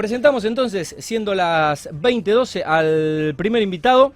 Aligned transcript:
presentamos 0.00 0.46
entonces, 0.46 0.96
siendo 0.98 1.34
las 1.34 1.90
20.12, 1.90 2.62
al 2.64 3.34
primer 3.36 3.60
invitado 3.60 4.14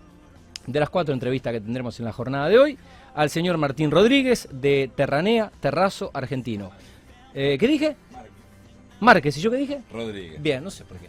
de 0.67 0.81
las 0.81 0.89
cuatro 0.89 1.13
entrevistas 1.13 1.53
que 1.53 1.61
tendremos 1.61 1.99
en 1.99 2.07
la 2.07 2.13
jornada 2.13 2.49
de 2.49 2.59
hoy, 2.59 2.79
al 3.15 3.29
señor 3.29 3.59
Martín 3.59 3.91
Rodríguez 3.91 4.49
de 4.51 4.91
Terranea, 4.97 5.53
Terrazo, 5.61 6.11
Argentino. 6.15 6.71
Eh, 7.35 7.59
¿Qué 7.61 7.69
dije? 7.69 7.97
Márquez. 9.01 9.37
¿Y 9.37 9.43
yo 9.43 9.51
qué 9.51 9.59
dije? 9.59 9.81
Rodríguez. 9.93 10.41
Bien, 10.41 10.65
no 10.65 10.71
sé 10.71 10.85
por 10.87 10.97
qué. 10.97 11.09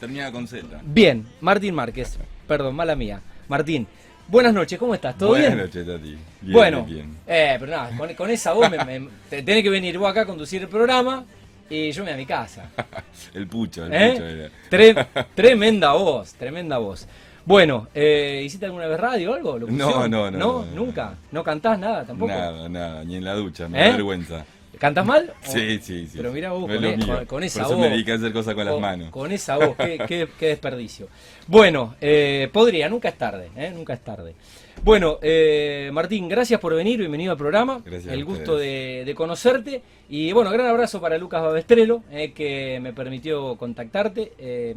Termina 0.00 0.32
con 0.32 0.48
Z. 0.48 0.66
Bien, 0.84 1.24
Martín 1.40 1.76
Márquez. 1.76 2.18
Perdón, 2.48 2.74
mala 2.74 2.96
mía. 2.96 3.20
Martín, 3.46 3.86
buenas 4.26 4.52
noches, 4.52 4.80
¿cómo 4.80 4.94
estás? 4.96 5.16
¿Todo 5.16 5.28
Buenas 5.28 5.54
bien? 5.54 5.64
noches, 5.64 5.86
Tati. 5.86 6.08
Bien, 6.40 6.52
bueno, 6.52 6.82
bien. 6.84 7.16
Eh, 7.24 7.56
pero 7.60 7.70
nada, 7.70 7.96
con, 7.96 8.12
con 8.14 8.30
esa 8.30 8.52
voz 8.52 8.68
me, 8.68 8.84
me- 8.84 9.08
te- 9.30 9.44
tenés 9.44 9.62
que 9.62 9.70
venir 9.70 9.96
vos 9.96 10.10
acá 10.10 10.22
a 10.22 10.26
conducir 10.26 10.62
el 10.62 10.68
programa 10.68 11.24
y 11.70 11.90
yo 11.92 12.04
me 12.04 12.12
a 12.12 12.16
mi 12.16 12.26
casa. 12.26 12.70
El 13.34 13.46
pucho, 13.46 13.84
el 13.86 13.92
¿Eh? 13.94 14.10
pucho 14.12 14.24
era. 14.26 14.48
Tre- 14.70 15.26
tremenda 15.34 15.92
voz, 15.92 16.34
tremenda 16.34 16.78
voz. 16.78 17.06
Bueno, 17.44 17.88
eh, 17.94 18.42
¿hiciste 18.44 18.66
alguna 18.66 18.86
vez 18.86 19.00
radio 19.00 19.32
o 19.32 19.34
algo? 19.34 19.58
No, 19.58 20.06
no, 20.08 20.30
no, 20.30 20.38
¿No? 20.38 20.64
¿Nunca? 20.74 21.14
¿No 21.32 21.42
cantás 21.42 21.78
nada 21.78 22.04
tampoco? 22.04 22.30
Nada, 22.32 22.68
nada, 22.68 23.04
ni 23.04 23.16
en 23.16 23.24
la 23.24 23.34
ducha, 23.34 23.68
me 23.68 23.80
¿Eh? 23.80 23.84
da 23.86 23.92
vergüenza. 23.92 24.44
¿Cantás 24.78 25.04
mal? 25.06 25.32
O- 25.48 25.50
Sí, 25.50 25.78
sí, 25.82 26.06
sí. 26.06 26.18
Pero 26.18 26.30
mira 26.32 26.52
vos, 26.52 26.68
No 26.68 26.74
con, 26.74 26.84
e- 26.84 26.98
con- 27.06 27.24
con 27.26 27.42
esa 27.42 27.60
Por 27.62 27.66
eso 27.70 27.76
voz. 27.78 27.84
me 27.86 27.90
dediqué 27.90 28.12
a 28.12 28.14
hacer 28.16 28.32
cosas 28.32 28.54
con 28.54 28.66
las 28.66 28.78
manos. 28.78 29.10
Con 29.10 29.32
esa 29.32 29.56
voz, 29.56 29.76
qué, 29.76 29.98
qué- 30.06 30.28
qué 30.38 30.46
desperdicio. 30.48 31.08
Bueno, 31.46 31.94
eh, 32.00 32.48
podría, 32.52 32.88
nunca 32.88 33.08
es 33.08 33.16
tarde, 33.18 33.50
¿eh? 33.56 33.72
nunca 33.74 33.94
es 33.94 34.00
tarde. 34.00 34.34
Bueno, 34.82 35.18
eh, 35.20 35.90
Martín, 35.92 36.28
gracias 36.28 36.60
por 36.60 36.74
venir, 36.74 36.98
bienvenido 36.98 37.32
al 37.32 37.38
programa. 37.38 37.82
Gracias 37.84 38.12
El 38.12 38.24
gusto 38.24 38.56
de, 38.56 39.02
de 39.04 39.14
conocerte. 39.14 39.82
Y 40.08 40.32
bueno, 40.32 40.50
gran 40.50 40.66
abrazo 40.66 41.00
para 41.00 41.18
Lucas 41.18 41.42
Babestrelo, 41.42 42.02
eh, 42.10 42.32
que 42.32 42.78
me 42.80 42.92
permitió 42.92 43.56
contactarte 43.56 44.32
eh, 44.38 44.74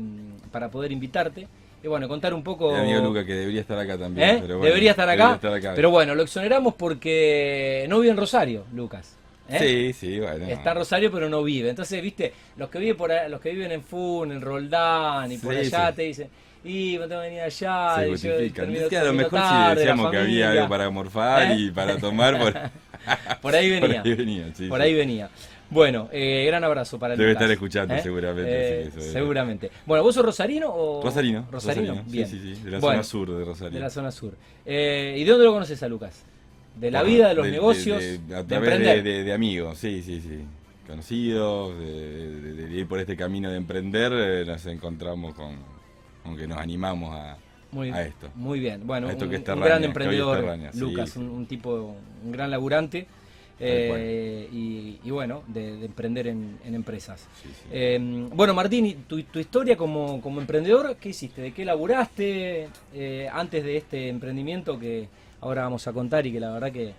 para 0.52 0.70
poder 0.70 0.92
invitarte. 0.92 1.48
Y 1.84 1.88
bueno, 1.88 2.08
contar 2.08 2.34
un 2.34 2.44
poco... 2.44 2.72
Mi 2.74 2.80
amigo 2.80 3.00
Luca, 3.02 3.26
que 3.26 3.34
debería 3.34 3.62
estar 3.62 3.78
acá 3.80 3.98
también. 3.98 4.30
¿Eh? 4.30 4.38
pero 4.42 4.58
bueno, 4.58 4.66
Debería 4.66 4.92
estar 4.92 5.10
acá. 5.10 5.24
debería 5.24 5.36
estar 5.36 5.54
acá. 5.54 5.74
Pero 5.76 5.90
bueno, 5.90 6.14
lo 6.14 6.24
exoneramos 6.24 6.76
porque 6.76 7.86
no 7.90 8.00
vive 8.00 8.12
en 8.12 8.18
Rosario, 8.18 8.66
Lucas. 8.74 9.16
¿eh? 9.50 9.60
Sí, 9.60 9.94
sí, 9.94 10.20
bueno. 10.20 10.46
Está 10.46 10.72
en 10.72 10.78
Rosario 10.78 11.12
pero 11.12 11.28
no 11.30 11.42
vive. 11.42 11.70
Entonces, 11.70 12.02
viste, 12.02 12.34
los 12.58 12.70
que 12.70 12.80
viven 12.80 12.98
por 12.98 13.12
los 13.30 13.42
que 13.42 13.52
viven 13.52 13.72
en 13.72 13.82
Fun, 13.84 14.32
en 14.32 14.42
Roldán 14.42 15.32
y 15.32 15.38
por 15.38 15.56
allá 15.56 15.90
sí. 15.90 15.96
te 15.96 16.02
dicen, 16.04 16.30
y 16.64 16.94
tengo 16.94 17.08
que 17.10 17.16
venir 17.16 17.42
allá. 17.42 17.96
Se 17.98 18.10
y 18.10 18.16
yo 18.18 18.54
termino- 18.54 18.80
Viste, 18.82 18.98
a 18.98 19.04
lo 19.06 19.14
mejor 19.14 19.32
tarde, 19.40 19.74
si 19.74 19.80
decíamos 19.80 20.12
que 20.12 20.18
había 20.18 20.52
algo 20.52 20.70
para 20.70 20.90
morfar 20.90 21.52
¿Eh? 21.52 21.56
y 21.58 21.72
para 21.72 21.98
tomar, 21.98 22.38
por, 22.40 22.54
Por 23.42 23.56
ahí 23.56 23.72
por 23.80 23.90
venía. 23.90 24.02
ahí 24.04 24.14
venía. 24.14 24.52
sí, 24.54 24.68
por 24.68 24.80
sí. 24.80 24.84
ahí 24.86 24.94
venía. 24.94 25.30
Bueno, 25.72 26.10
eh, 26.12 26.44
gran 26.48 26.64
abrazo 26.66 27.00
para 27.00 27.16
Debe 27.16 27.30
Lucas. 27.30 27.42
estar 27.44 27.52
escuchando 27.54 27.94
¿Eh? 27.96 28.02
seguramente, 28.04 28.82
Eh, 28.82 28.92
sí, 28.94 29.00
es. 29.00 29.06
seguramente. 29.14 29.72
Bueno, 29.86 30.04
¿vos 30.04 30.14
sos 30.14 30.26
rosarino 30.26 30.68
o...? 30.70 31.02
Rosarino. 31.02 31.48
Rosarino, 31.50 32.04
bien. 32.08 32.28
Sí, 32.28 32.38
sí, 32.40 32.56
sí. 32.56 32.62
De 32.64 32.72
la 32.72 32.80
Bueno, 32.80 33.02
zona 33.02 33.04
sur 33.04 33.38
de 33.40 33.46
Rosario. 33.46 33.74
De 33.74 33.80
la 33.80 33.90
zona 33.90 34.12
sur. 34.12 34.34
Eh, 34.66 35.16
¿Y 35.18 35.24
de 35.24 35.32
dónde 35.32 35.46
lo 35.46 35.54
conoces 35.54 35.82
a 35.82 35.88
Lucas? 35.88 36.24
De 36.76 36.92
la 36.92 37.04
vida, 37.04 37.30
de 37.30 37.36
los 37.36 37.48
negocios, 37.48 38.00
de- 38.02 38.18
de, 38.20 38.36
a 38.36 38.44
través 38.46 39.04
de, 39.04 39.34
amigos, 39.34 39.78
sí, 39.78 40.02
sí, 40.04 40.20
sí. 40.22 40.40
Conocidos, 40.88 41.78
de, 41.80 42.68
ir 42.74 42.86
por 42.88 43.00
este 43.00 43.16
camino 43.16 43.50
de 43.50 43.58
emprender, 43.58 44.12
eh, 44.14 44.44
nos 44.46 44.66
encontramos 44.66 45.34
con, 45.36 45.56
con 46.24 46.36
que 46.38 46.48
nos 46.48 46.58
animamos 46.58 47.16
a, 47.16 47.38
Muy, 47.72 47.90
a 47.92 48.02
esto. 48.04 48.30
muy 48.36 48.60
bien. 48.60 48.86
Bueno, 48.86 49.10
esto 49.10 49.26
un, 49.26 49.32
gran 49.62 49.84
emprendedor, 49.84 50.46
Lucas, 50.76 51.10
sí. 51.12 51.20
Un, 51.20 51.30
un 51.30 51.46
tipo, 51.46 51.96
un 52.24 52.32
gran 52.32 52.52
laburante. 52.52 53.08
eh, 53.64 54.50
y, 54.52 55.00
y 55.04 55.12
bueno, 55.12 55.44
de, 55.48 55.78
de 55.78 55.86
emprender 55.86 56.26
en, 56.28 56.58
en 56.66 56.74
empresas. 56.74 57.28
Sí, 57.44 57.50
sí. 57.50 57.66
Eh, 57.72 58.00
bueno, 58.34 58.56
Martín, 58.56 58.88
¿y 58.88 58.94
tu, 58.96 59.22
tu 59.24 59.38
historia 59.38 59.78
como, 59.78 60.20
como 60.20 60.42
emprendedor, 60.42 60.96
¿qué 60.96 61.10
hiciste? 61.10 61.42
¿De 61.44 61.52
qué 61.54 61.64
laburaste 61.64 62.70
eh, 62.94 63.30
antes 63.32 63.64
de 63.64 63.78
este 63.78 64.10
emprendimiento 64.10 64.80
que 64.80 65.08
ahora 65.42 65.62
vamos 65.64 65.88
a 65.88 65.94
contar 65.94 66.26
y 66.26 66.32
que 66.32 66.40
la 66.40 66.50
verdad 66.52 66.72
que 66.72 66.94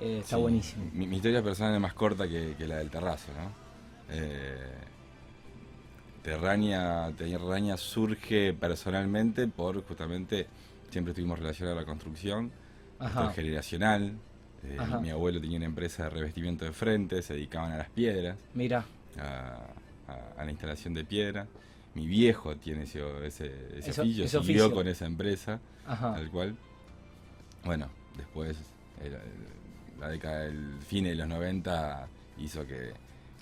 eh, 0.00 0.18
está 0.20 0.36
Sí. 0.36 0.42
buenísimo? 0.42 0.84
Mi, 0.94 1.06
mi 1.06 1.16
historia 1.16 1.42
personal 1.42 1.74
es 1.74 1.80
más 1.80 1.92
corta 1.92 2.26
que, 2.26 2.54
que 2.56 2.66
la 2.66 2.76
del 2.78 2.88
terrazo, 2.88 3.30
¿no? 3.34 3.68
Terrania, 6.32 7.12
Terrania 7.16 7.76
surge 7.76 8.52
personalmente 8.52 9.48
por 9.48 9.82
justamente, 9.84 10.46
siempre 10.90 11.12
estuvimos 11.12 11.38
relacionados 11.38 11.78
a 11.78 11.80
la 11.82 11.86
construcción, 11.86 12.50
Ajá. 12.98 13.32
generacional. 13.32 14.12
eh, 14.64 14.76
mi 15.00 15.08
abuelo 15.10 15.40
tenía 15.40 15.56
una 15.56 15.66
empresa 15.66 16.04
de 16.04 16.10
revestimiento 16.10 16.64
de 16.64 16.72
frente, 16.72 17.22
se 17.22 17.34
dedicaban 17.34 17.72
a 17.72 17.78
las 17.78 17.88
piedras. 17.90 18.36
Mira, 18.54 18.84
a, 19.18 19.22
a- 20.12 20.40
a 20.40 20.44
la 20.44 20.50
instalación 20.50 20.94
de 20.94 21.04
piedra. 21.04 21.46
Mi 21.94 22.06
viejo 22.06 22.56
tiene 22.56 22.82
ese, 22.82 23.00
ese, 23.26 23.46
ese 23.78 23.90
Eso- 23.90 24.02
oficio, 24.02 24.24
ese 24.24 24.40
siguió 24.40 24.64
oficio. 24.66 24.74
con 24.74 24.88
esa 24.88 25.06
empresa, 25.06 25.60
ajá. 25.86 26.14
tal 26.14 26.30
cual. 26.30 26.56
Bueno, 27.64 27.88
después 28.16 28.56
la 29.98 30.08
década 30.08 30.40
del 30.40 30.76
fin 30.86 31.04
de 31.04 31.14
los 31.14 31.26
90 31.28 32.06
hizo 32.38 32.66
que, 32.66 32.92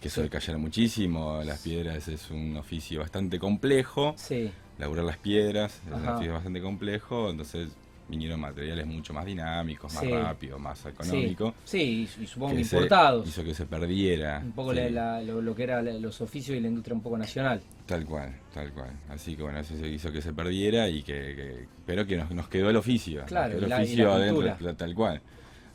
que 0.01 0.09
eso 0.09 0.17
Sí. 0.17 0.23
decayera 0.23 0.59
muchísimo. 0.59 1.43
Las 1.45 1.61
piedras 1.61 2.09
es 2.09 2.31
un 2.31 2.57
oficio 2.57 3.01
bastante 3.01 3.39
complejo, 3.39 4.15
Sí, 4.17 4.51
laburar 4.79 5.05
las 5.05 5.17
piedras 5.19 5.81
es 5.87 5.93
un 5.93 6.09
oficio 6.09 6.33
bastante 6.35 6.61
complejo, 6.61 7.31
entonces 7.31 7.71
vinieron 8.09 8.39
materiales 8.39 8.87
mucho 8.87 9.13
más 9.13 9.27
dinámicos, 9.27 9.93
más 9.93 10.05
Sí. 10.05 10.11
rápidos, 10.13 10.61
más 10.61 10.87
económicos. 10.87 11.55
sí, 11.65 12.07
y, 12.19 12.23
y 12.23 12.27
supongo 12.29 12.55
que 12.55 12.61
importados. 12.61 13.27
hizo 13.29 13.43
que 13.43 13.53
se 13.53 13.67
perdiera. 13.67 14.39
Un 14.45 14.53
poco 14.53 14.71
sí. 14.73 14.77
la- 14.77 14.91
la- 14.91 15.23
lo, 15.23 15.43
lo 15.43 15.55
que 15.57 15.65
era 15.65 15.83
la- 15.83 15.93
los 15.95 16.21
oficios 16.21 16.57
y 16.57 16.61
la 16.61 16.69
industria 16.69 16.95
un 16.95 17.03
poco 17.03 17.19
nacional. 17.19 17.61
Tal 17.85 18.05
cual, 18.05 18.33
tal 18.55 18.73
cual. 18.73 18.91
Así 19.09 19.35
que 19.35 19.43
bueno, 19.43 19.59
eso 19.59 19.77
se 19.77 19.89
hizo 19.89 20.13
que 20.13 20.23
se 20.23 20.33
perdiera 20.33 20.89
y 20.89 21.03
que, 21.03 21.13
que- 21.35 21.69
pero 21.85 22.07
que 22.07 22.17
nos, 22.17 22.31
nos 22.31 22.49
quedó 22.49 22.71
el 22.71 22.77
oficio. 22.77 23.25
Claro, 23.27 23.59
y 23.59 23.65
el 23.65 23.69
la- 23.71 23.81
y 23.81 23.83
oficio 23.85 24.07
la 24.07 24.15
adentro, 24.15 24.77
tal 24.77 24.95
cual. 24.95 25.21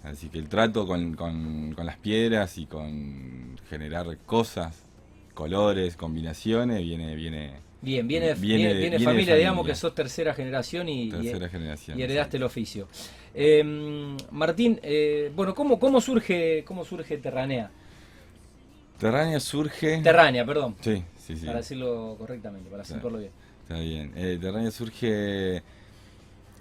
Así 0.04 0.30
que 0.30 0.40
el 0.40 0.50
trato 0.50 0.88
con, 0.88 1.14
con- 1.16 1.74
con 1.76 1.86
las 1.86 1.98
piedras 1.98 2.58
y 2.58 2.66
con 2.66 3.60
generar 3.70 4.18
cosas, 4.26 4.84
colores, 5.34 5.96
combinaciones, 5.96 6.82
viene, 6.82 7.16
viene 7.16 7.54
Bien, 7.84 8.08
viene, 8.08 8.36
Viene 8.36 8.74
viene, 8.76 9.00
familia, 9.00 9.36
digamos 9.36 9.66
que 9.66 9.74
sos 9.74 9.96
tercera 9.96 10.34
generación 10.36 10.88
y, 10.88 11.04
y- 11.06 11.10
tercera 11.10 11.50
generación. 11.50 12.00
y 12.00 12.04
heredaste 12.04 12.38
el 12.38 12.44
oficio. 12.44 12.88
Eh, 13.34 13.64
Martín, 14.32 14.80
eh, 14.84 15.32
bueno, 15.36 15.56
¿cómo, 15.56 15.80
cómo 15.80 16.00
surge 16.02 16.64
cómo 16.66 16.86
surge 16.86 17.18
Terranea? 17.18 17.72
Terrania 19.00 19.40
surge. 19.40 20.00
Terránea, 20.04 20.46
perdón, 20.46 20.76
sí, 20.82 21.04
sí, 21.18 21.36
sí. 21.36 21.46
para 21.48 21.58
decirlo 21.60 22.16
correctamente, 22.20 22.70
para 22.70 22.84
acentuarlo 22.84 23.18
bien. 23.18 23.32
Está 23.64 23.80
bien. 23.80 24.12
Eh, 24.16 24.38
Terrania 24.40 24.70
surge. 24.72 25.64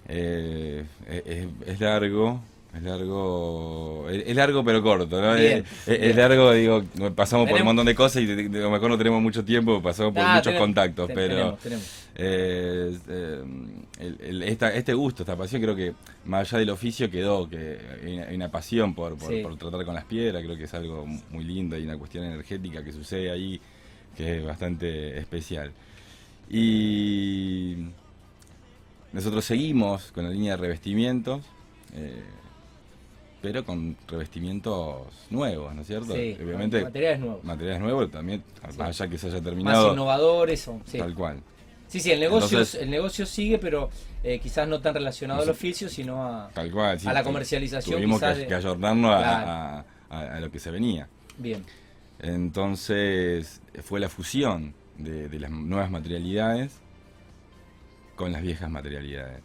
eh, 0.07 0.85
es, 1.07 1.23
es- 1.25 1.47
es 1.67 1.79
largo. 1.79 2.41
Es 2.73 2.83
largo. 2.83 4.07
Es, 4.09 4.33
largo 4.35 4.63
pero 4.63 4.81
corto, 4.81 5.21
¿no? 5.21 5.35
Bien, 5.35 5.57
es, 5.59 5.87
es- 5.87 5.99
bien. 5.99 6.09
es 6.11 6.15
largo, 6.15 6.53
digo, 6.53 6.83
pasamos 7.13 7.49
por 7.49 7.59
un 7.59 7.65
montón 7.65 7.85
de 7.85 7.93
cosas 7.95 8.23
y 8.23 8.31
a 8.31 8.35
lo 8.59 8.71
mejor 8.71 8.89
no 8.89 8.97
tenemos 8.97 9.21
mucho 9.21 9.43
tiempo, 9.43 9.81
pasamos 9.81 10.13
por 10.13 10.23
Ah, 10.23 10.29
muchos 10.35 10.43
tenemos- 10.45 10.61
contactos, 10.67 11.07
te- 11.09 11.13
pero. 11.13 11.35
Tenemos, 11.35 11.59
tenemos. 11.59 11.83
eh, 12.15 12.97
eh, 13.09 13.43
el- 13.99 14.17
el- 14.21 14.43
esta- 14.43 14.73
este 14.73 14.93
gusto, 14.93 15.23
esta 15.23 15.35
pasión, 15.35 15.61
creo 15.61 15.75
que 15.75 15.93
más 16.25 16.47
allá 16.47 16.59
del 16.59 16.69
oficio 16.69 17.11
quedó, 17.11 17.49
que 17.49 17.77
hay 18.05 18.13
una, 18.13 18.23
hay 18.27 18.35
una 18.35 18.49
pasión 18.49 18.95
por, 18.95 19.17
por- 19.17 19.33
Sí. 19.33 19.41
por 19.41 19.57
tratar 19.57 19.83
con 19.83 19.93
las 19.93 20.05
piedras, 20.05 20.41
creo 20.41 20.55
que 20.55 20.63
es 20.63 20.73
algo 20.73 21.05
muy 21.05 21.43
lindo, 21.43 21.75
hay 21.75 21.83
una 21.83 21.97
cuestión 21.97 22.23
energética 22.23 22.81
que 22.85 22.93
sucede 22.93 23.31
ahí 23.31 23.59
que 24.15 24.37
es 24.37 24.45
bastante 24.45 25.17
especial. 25.17 25.71
Y 26.49 27.75
nosotros 29.11 29.43
seguimos 29.43 30.11
con 30.13 30.23
la 30.23 30.29
línea 30.29 30.55
de 30.55 30.61
revestimientos, 30.61 31.41
eh, 31.93 32.21
pero 33.41 33.65
con 33.65 33.97
revestimientos 34.07 35.07
nuevos, 35.29 35.73
¿no 35.73 35.81
es 35.81 35.87
cierto? 35.87 36.13
Sí, 36.13 36.37
Obviamente, 36.43 36.83
materiales 36.83 37.19
nuevos. 37.19 37.43
materiales 37.43 37.81
nuevos 37.81 38.11
también, 38.11 38.43
Sí. 38.69 38.77
más 38.77 38.99
allá 39.01 39.09
que 39.09 39.17
se 39.17 39.27
haya 39.27 39.35
Más 39.37 39.43
terminado, 39.43 39.91
innovadores. 39.93 40.67
o- 40.67 40.79
sí. 40.85 40.97
tal 40.99 41.15
cual. 41.15 41.39
sí, 41.87 41.99
sí, 41.99 42.11
el 42.11 42.19
negocio, 42.19 42.59
Entonces- 42.59 42.81
el 42.81 42.89
negocio 42.89 43.25
sigue, 43.25 43.57
pero 43.57 43.89
eh, 44.23 44.39
quizás 44.39 44.67
no 44.67 44.79
tan 44.79 44.93
relacionado 44.93 45.41
al 45.41 45.49
oficio, 45.49 45.89
sino 45.89 46.23
a... 46.23 46.49
Tal 46.53 46.71
cual. 46.71 46.99
sí, 46.99 47.07
A 47.07 47.13
la 47.13 47.23
comercialización 47.23 47.95
Tuvimos 47.95 48.19
quizás 48.19 48.35
que, 48.35 48.41
de- 48.43 48.47
que 48.47 48.53
ayornarnos 48.55 49.11
a- 49.15 49.17
Claro. 49.17 49.49
a, 49.49 49.85
a- 50.09 50.35
a 50.35 50.39
lo 50.39 50.51
que 50.51 50.59
se 50.59 50.69
venía. 50.71 51.07
Bien, 51.39 51.63
Entonces 52.19 53.61
fue 53.83 53.99
la 53.99 54.07
fusión 54.09 54.73
de, 54.97 55.27
de 55.27 55.39
las 55.39 55.49
nuevas 55.51 55.89
materialidades 55.89 56.73
con 58.15 58.31
las 58.31 58.41
viejas 58.41 58.69
materialidades. 58.69 59.41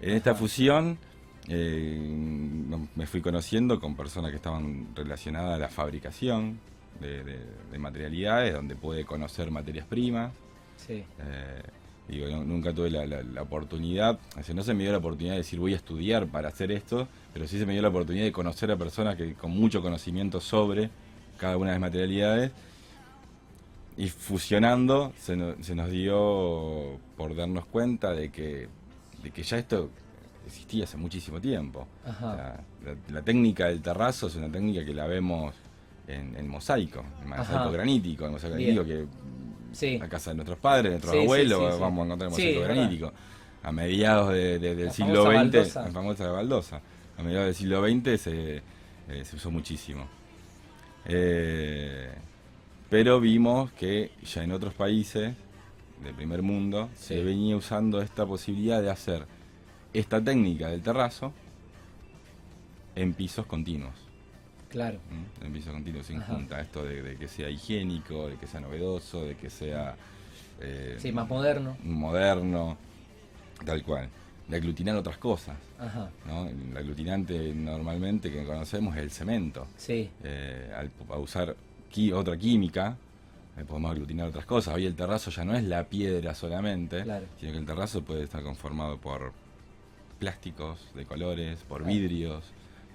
En 0.00 0.10
esta 0.16 0.34
fusión 0.34 0.98
eh, 1.48 2.86
me 2.94 3.06
fui 3.06 3.20
conociendo 3.20 3.78
con 3.80 3.94
personas 3.96 4.30
que 4.30 4.36
estaban 4.36 4.88
relacionadas 4.94 5.54
a 5.54 5.58
la 5.58 5.68
fabricación 5.68 6.58
de, 7.00 7.22
de- 7.24 7.40
de 7.70 7.78
materialidades, 7.78 8.54
donde 8.54 8.74
pude 8.76 9.04
conocer 9.04 9.50
materias 9.50 9.86
primas. 9.86 10.32
sí. 10.76 11.04
Eh, 11.20 11.62
digo, 12.08 12.28
no- 12.28 12.44
nunca 12.44 12.72
tuve 12.72 12.88
la, 12.90 13.04
la- 13.06 13.22
la 13.22 13.42
oportunidad, 13.42 14.18
o 14.38 14.42
sea, 14.42 14.54
no 14.54 14.62
se 14.62 14.74
me 14.74 14.84
dio 14.84 14.92
la 14.92 14.98
oportunidad 14.98 15.32
de 15.34 15.38
decir 15.38 15.58
voy 15.58 15.72
a 15.72 15.76
estudiar 15.76 16.26
para 16.28 16.48
hacer 16.48 16.70
esto, 16.70 17.08
pero 17.34 17.46
sí 17.48 17.58
se 17.58 17.66
me 17.66 17.72
dio 17.72 17.82
la 17.82 17.88
oportunidad 17.88 18.24
de 18.24 18.32
conocer 18.32 18.70
a 18.70 18.76
personas 18.76 19.16
que 19.16 19.34
con 19.34 19.50
mucho 19.50 19.82
conocimiento 19.82 20.40
sobre 20.40 20.88
cada 21.38 21.56
una 21.56 21.66
de 21.70 21.74
las 21.74 21.80
materialidades, 21.80 22.52
y 23.98 24.08
fusionando 24.08 25.12
se, 25.18 25.36
no- 25.36 25.54
se 25.62 25.74
nos 25.74 25.90
dio 25.90 26.98
por 27.16 27.34
darnos 27.34 27.64
cuenta 27.66 28.12
de 28.12 28.30
que, 28.30 28.68
de 29.22 29.30
que 29.30 29.42
ya 29.42 29.58
esto 29.58 29.90
existía 30.46 30.84
hace 30.84 30.96
muchísimo 30.96 31.40
tiempo. 31.40 31.86
Ajá. 32.04 32.26
O 32.26 32.34
sea, 32.36 32.64
la, 32.84 33.14
la 33.14 33.22
técnica 33.22 33.66
del 33.66 33.82
terrazo 33.82 34.28
es 34.28 34.36
una 34.36 34.50
técnica 34.50 34.84
que 34.84 34.94
la 34.94 35.06
vemos 35.06 35.54
en, 36.06 36.36
en 36.36 36.48
mosaico, 36.48 37.04
en 37.22 37.28
mosaico 37.28 37.54
Ajá. 37.54 37.70
granítico, 37.70 38.26
en 38.26 38.32
mosaico 38.32 38.56
Bien. 38.56 38.74
granítico 38.76 39.06
que 39.08 39.26
Sí. 39.76 39.98
la 39.98 40.08
casa 40.08 40.30
de 40.30 40.36
nuestros 40.36 40.58
padres, 40.58 40.90
nuestros 40.92 41.12
Sí, 41.12 41.18
sí, 41.18 41.24
abuelos, 41.24 41.74
sí, 41.74 41.80
vamos 41.80 42.02
a 42.02 42.04
encontrar 42.06 42.30
Sí, 42.30 42.36
mosaico 42.42 42.60
verdad. 42.60 42.74
granítico. 42.76 43.12
A 43.62 43.72
mediados 43.72 44.32
de- 44.32 44.58
de- 44.60 44.74
del 44.76 44.86
La 44.86 44.92
siglo 44.92 45.22
XX, 45.24 45.34
baldosa. 45.34 45.82
la 45.82 45.90
famosa 45.90 46.30
baldosa, 46.30 46.80
a 47.18 47.22
mediados 47.22 47.46
del 47.46 47.54
siglo 47.54 47.82
XX 47.86 48.20
se, 48.20 48.56
eh, 49.08 49.24
se 49.24 49.36
usó 49.36 49.50
muchísimo. 49.50 50.06
Eh, 51.04 52.08
pero 52.88 53.20
vimos 53.20 53.72
que 53.72 54.12
ya 54.24 54.44
en 54.44 54.52
otros 54.52 54.74
países 54.74 55.34
del 56.02 56.14
primer 56.14 56.42
mundo 56.42 56.88
se 56.94 57.22
venía 57.22 57.56
usando 57.56 58.00
esta 58.00 58.24
posibilidad 58.26 58.80
de 58.82 58.90
hacer 58.90 59.26
esta 59.98 60.20
técnica 60.22 60.68
del 60.68 60.82
terrazo 60.82 61.32
en 62.94 63.14
pisos 63.14 63.46
continuos. 63.46 63.94
Claro. 64.68 64.98
¿m? 65.10 65.46
En 65.46 65.52
pisos 65.52 65.72
continuos 65.72 66.06
sin 66.06 66.18
Ajá. 66.20 66.34
junta. 66.34 66.60
Esto 66.60 66.82
de, 66.84 67.02
de 67.02 67.16
que 67.16 67.28
sea 67.28 67.48
higiénico, 67.50 68.28
de 68.28 68.36
que 68.36 68.46
sea 68.46 68.60
novedoso, 68.60 69.24
de 69.24 69.36
que 69.36 69.48
sea 69.50 69.94
eh, 70.60 70.96
Sí, 70.98 71.12
más 71.12 71.28
moderno. 71.28 71.76
moderno, 71.82 72.76
tal 73.64 73.82
cual. 73.82 74.08
De 74.48 74.56
aglutinar 74.56 74.96
otras 74.96 75.18
cosas. 75.18 75.56
Ajá. 75.78 76.10
¿no? 76.26 76.46
El 76.48 76.76
aglutinante 76.76 77.52
normalmente 77.54 78.30
que 78.30 78.44
conocemos 78.44 78.96
es 78.96 79.02
el 79.02 79.10
cemento. 79.10 79.66
Sí. 79.76 80.08
Eh, 80.22 80.72
al, 80.76 80.90
a 81.10 81.18
usar 81.18 81.56
qui- 81.92 82.12
otra 82.12 82.36
química, 82.36 82.96
eh, 83.56 83.64
podemos 83.66 83.90
aglutinar 83.90 84.28
otras 84.28 84.46
cosas. 84.46 84.74
Hoy 84.74 84.86
el 84.86 84.94
terrazo 84.94 85.30
ya 85.30 85.44
no 85.44 85.54
es 85.54 85.64
la 85.64 85.84
piedra 85.84 86.34
solamente, 86.34 87.02
Claro. 87.02 87.26
sino 87.40 87.52
que 87.52 87.58
el 87.58 87.66
terrazo 87.66 88.02
puede 88.02 88.24
estar 88.24 88.42
conformado 88.42 88.98
por 88.98 89.32
plásticos 90.18 90.78
de 90.94 91.04
colores, 91.04 91.58
por 91.68 91.82
Claro. 91.82 91.92
vidrios, 91.94 92.44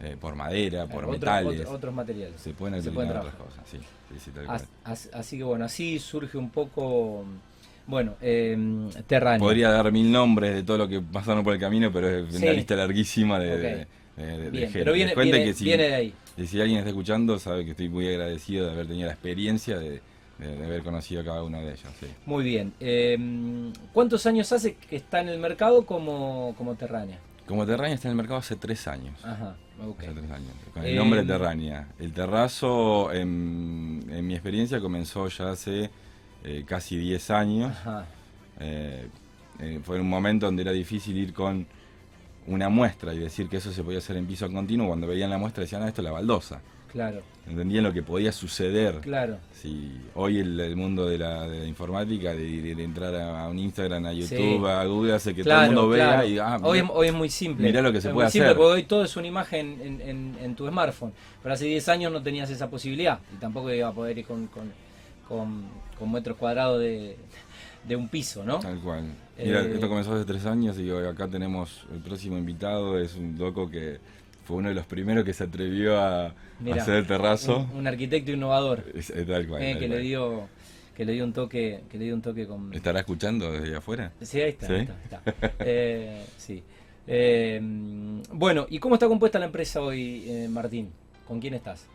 eh, 0.02 0.18
por 0.20 0.36
madera, 0.36 0.88
por 0.88 1.04
Otro- 1.04 1.12
metales. 1.12 1.60
otro- 1.62 1.72
otros 1.74 1.94
materiales. 1.94 2.42
Se 2.42 2.54
pueden 2.54 2.82
pueden 2.94 3.12
otras 3.12 3.36
cosas, 3.36 3.64
sí. 3.70 3.78
sí, 3.78 4.20
sí, 4.20 4.32
tal 4.32 4.46
cual. 4.46 4.62
as- 4.84 5.10
así 5.14 5.38
que 5.38 5.44
bueno, 5.44 5.66
así 5.66 6.00
surge 6.00 6.38
un 6.38 6.50
poco, 6.50 7.24
bueno, 7.86 8.16
eh, 8.22 8.58
Terráneo. 9.06 9.40
Podría 9.40 9.70
dar 9.70 9.92
mil 9.92 10.12
nombres 10.12 10.56
de 10.56 10.64
todo 10.64 10.80
lo 10.80 10.88
que 10.88 11.02
pasaron 11.02 11.44
por 11.44 11.54
el 11.54 11.60
camino, 11.60 11.92
pero 11.92 12.10
es 12.10 12.34
Sí. 12.36 12.42
una 12.44 12.54
lista 12.54 12.76
larguísima 12.76 13.38
de, 13.40 13.54
Ok. 13.54 13.60
de- 13.62 13.88
de- 14.38 14.50
Bien, 14.52 14.64
gente. 14.66 14.80
pero 14.80 14.94
viene, 14.94 15.14
viene, 15.16 15.44
que 15.46 15.54
si, 15.54 15.64
viene 15.66 15.84
de 15.84 15.94
ahí. 15.96 16.14
y 16.38 16.48
si 16.48 16.60
alguien 16.60 16.80
está 16.80 16.90
escuchando, 16.90 17.38
sabe 17.40 17.64
que 17.66 17.72
estoy 17.72 17.90
muy 17.90 18.08
agradecido 18.08 18.66
de 18.66 18.72
haber 18.74 18.88
tenido 18.88 19.08
la 19.08 19.14
experiencia 19.14 19.78
de, 19.80 20.02
de- 20.42 20.58
de 20.58 20.66
haber 20.66 20.84
conocido 20.84 21.22
a 21.22 21.24
cada 21.24 21.44
uno 21.44 21.60
de 21.62 21.68
ellos. 21.72 21.88
sí. 22.00 22.08
Muy 22.26 22.44
bien. 22.44 22.74
Eh, 22.80 23.18
¿Cuántos 23.94 24.26
años 24.26 24.52
hace 24.52 24.76
que 24.76 24.96
está 24.98 25.22
en 25.22 25.30
el 25.30 25.40
mercado 25.40 25.86
como, 25.86 26.54
como 26.58 26.76
Terránea? 26.76 27.20
Como 27.48 27.66
Terrania 27.66 27.96
está 27.96 28.08
en 28.08 28.12
el 28.12 28.18
mercado 28.18 28.40
hace 28.40 28.56
tres 28.56 28.88
años. 28.88 29.14
Ajá, 29.26 29.56
ok. 29.86 30.00
Hace 30.04 30.12
tres 30.14 30.32
años. 30.32 30.52
Con 30.74 30.84
Eh, 30.86 30.92
el 30.92 30.96
nombre 30.96 31.24
Terrania. 31.24 31.88
El 32.00 32.14
terrazo, 32.14 33.12
en, 33.12 34.06
en 34.10 34.28
mi 34.28 34.34
experiencia, 34.34 34.80
comenzó 34.80 35.28
ya 35.28 35.52
hace 35.52 35.90
eh, 36.44 36.64
casi 36.66 36.98
10 36.98 37.30
años. 37.32 37.72
Ajá, 37.72 38.06
Eh, 38.60 39.08
eh, 39.60 39.80
fue 39.84 40.00
un 40.00 40.10
momento 40.10 40.46
donde 40.48 40.62
era 40.64 40.72
difícil 40.72 41.18
ir 41.18 41.34
con 41.34 41.66
una 42.48 42.70
muestra 42.70 43.14
y 43.14 43.20
decir 43.20 43.48
que 43.50 43.58
eso 43.58 43.72
se 43.72 43.84
podía 43.84 44.00
hacer 44.00 44.18
en 44.18 44.26
piso 44.26 44.52
continuo. 44.52 44.88
Cuando 44.88 45.06
veían 45.08 45.30
la 45.30 45.38
muestra 45.38 45.62
decían, 45.62 45.84
ah, 45.84 45.88
esto 45.88 46.02
es 46.02 46.06
la 46.06 46.12
baldosa. 46.12 46.62
Claro, 46.92 47.22
Entendían 47.48 47.84
lo 47.84 47.92
que 47.92 48.04
podía 48.04 48.32
suceder. 48.32 49.00
claro. 49.02 49.38
Si 49.54 49.92
hoy 50.16 50.38
el, 50.40 50.60
el 50.60 50.76
mundo 50.76 51.08
de 51.08 51.18
la, 51.18 51.48
de 51.48 51.60
la 51.62 51.66
informática, 51.66 52.34
de, 52.34 52.62
de- 52.62 52.76
de 52.76 52.84
entrar 52.84 53.14
a, 53.16 53.46
a 53.46 53.50
un 53.50 53.58
Instagram, 53.60 54.06
a 54.06 54.12
Sí. 54.12 54.22
YouTube, 54.22 54.68
a 54.68 54.86
Google, 54.86 55.14
hace 55.14 55.34
que 55.34 55.42
claro, 55.44 55.62
todo 55.62 55.70
el 55.70 55.76
mundo 55.76 55.90
vea 55.90 56.26
y 56.26 56.38
ah, 56.38 56.58
hoy, 56.62 56.82
mirá, 56.84 56.94
hoy 56.94 57.08
es 57.08 57.14
muy 57.14 57.30
simple. 57.30 57.66
mirá 57.68 57.82
lo 57.82 57.92
que 57.92 58.00
se 58.02 58.10
Es 58.10 58.14
puede 58.14 58.26
muy 58.28 58.32
simple 58.32 58.48
hacer. 58.50 58.58
porque 58.58 58.74
hoy 58.74 58.84
todo 58.84 59.04
es 59.04 59.16
una 59.18 59.28
imagen 59.28 59.80
en, 59.82 60.02
en- 60.02 60.38
en 60.42 60.56
tu 60.56 60.68
smartphone. 60.68 61.14
Pero 61.42 61.54
hace 61.54 61.66
10 61.66 61.90
años 61.90 62.12
no 62.12 62.22
tenías 62.22 62.50
esa 62.52 62.70
posibilidad 62.70 63.20
y 63.34 63.40
tampoco 63.40 63.72
iba 63.74 63.88
a 63.88 63.92
poder 63.94 64.18
ir 64.20 64.26
con, 64.26 64.48
con, 64.48 64.72
con- 65.28 65.64
con 65.98 66.12
metros 66.12 66.38
cuadrados 66.38 66.80
de, 66.80 67.18
de 67.88 67.96
un 67.96 68.08
piso, 68.08 68.44
¿no? 68.44 68.60
Tal 68.60 68.80
cual. 68.80 69.04
Mira, 69.38 69.62
Eh, 69.62 69.72
esto 69.74 69.90
comenzó 69.90 70.14
hace 70.14 70.26
tres 70.26 70.46
años 70.46 70.78
y 70.80 70.90
hoy 70.92 71.08
acá 71.08 71.28
tenemos 71.28 71.82
el 71.94 72.00
próximo 72.02 72.38
invitado, 72.38 73.00
es 73.00 73.16
un 73.16 73.36
loco 73.38 73.70
que 73.70 73.98
fue 74.46 74.58
uno 74.58 74.70
de 74.70 74.76
los 74.76 74.86
primeros 74.86 75.24
que 75.24 75.34
se 75.34 75.44
atrevió 75.44 76.00
a, 76.00 76.34
Mirá, 76.60 76.82
hacer 76.82 76.96
el 76.96 77.08
terrazo. 77.08 77.68
Un, 77.72 77.80
un 77.80 77.88
arquitecto 77.88 78.32
innovador 78.32 78.84
Es- 78.94 79.10
es 79.10 79.28
tal 79.28 79.48
cual. 79.48 79.62
eh, 79.62 79.72
tal 79.74 79.80
que 79.80 79.88
le 79.88 80.00
dio 80.00 80.48
que 80.96 81.06
le 81.06 81.14
dio 81.14 81.24
un 81.24 81.34
toque 81.34 81.82
que 81.90 81.98
le 81.98 82.06
dio 82.06 82.14
un 82.16 82.22
toque 82.22 82.46
con 82.48 82.74
¿Estará 82.74 83.00
escuchando 83.00 83.52
desde 83.52 83.76
afuera? 83.76 84.12
Sí, 84.22 84.42
ahí 84.42 84.50
está. 84.50 84.68
¿Sí? 84.68 84.74
ahí 84.74 84.88
está. 85.04 85.22
Eh, 85.60 86.26
sí. 86.38 86.64
Eh, 87.08 87.60
bueno, 88.34 88.68
¿y 88.70 88.78
cómo 88.80 88.96
está 88.96 89.08
compuesta 89.08 89.40
la 89.40 89.46
empresa 89.46 89.82
hoy, 89.82 90.24
eh, 90.30 90.48
Martín? 90.50 90.92
¿Con 91.28 91.40
quién 91.40 91.54
estás? 91.56 91.86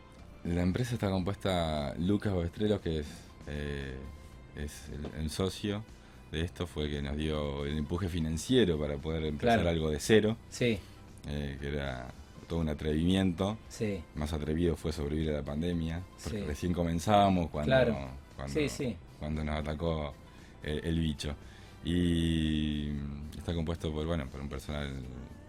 La 0.44 0.62
empresa 0.62 0.94
está 0.94 1.10
compuesta, 1.10 1.94
Lucas 1.98 2.32
Bostrelos, 2.32 2.80
que 2.80 3.00
es, 3.00 3.06
es 4.56 4.88
el, 4.92 5.20
el 5.22 5.30
socio 5.30 5.84
de 6.32 6.40
esto, 6.42 6.66
fue 6.66 6.88
que 6.90 7.02
nos 7.02 7.16
dio 7.16 7.64
el 7.66 7.76
empuje 7.78 8.08
financiero 8.08 8.78
para 8.78 8.96
poder 8.96 9.24
empezar 9.26 9.56
Claro. 9.60 9.68
algo 9.70 9.90
de 9.90 10.00
cero, 10.00 10.36
Sí, 10.50 10.78
eh, 11.28 11.56
que 11.60 11.68
era 11.68 12.08
todo 12.46 12.60
un 12.60 12.68
atrevimiento. 12.68 13.58
sí, 13.68 14.02
Más 14.14 14.32
atrevido 14.32 14.76
fue 14.76 14.92
sobrevivir 14.92 15.30
a 15.30 15.38
la 15.38 15.42
pandemia, 15.42 16.02
porque 16.22 16.40
Sí. 16.40 16.44
recién 16.46 16.72
comenzábamos 16.72 17.50
cuando, 17.50 17.70
Claro. 17.70 17.96
cuando, 18.36 18.52
Sí, 18.54 18.68
sí. 18.68 18.96
cuando 19.18 19.42
nos 19.44 19.56
atacó 19.56 20.14
el, 20.62 20.84
el 20.84 20.98
bicho. 21.00 21.34
Y 21.84 22.88
está 23.38 23.54
compuesto 23.54 23.92
por, 23.92 24.06
bueno, 24.06 24.26
por 24.28 24.40
un 24.40 24.48
personal 24.48 24.92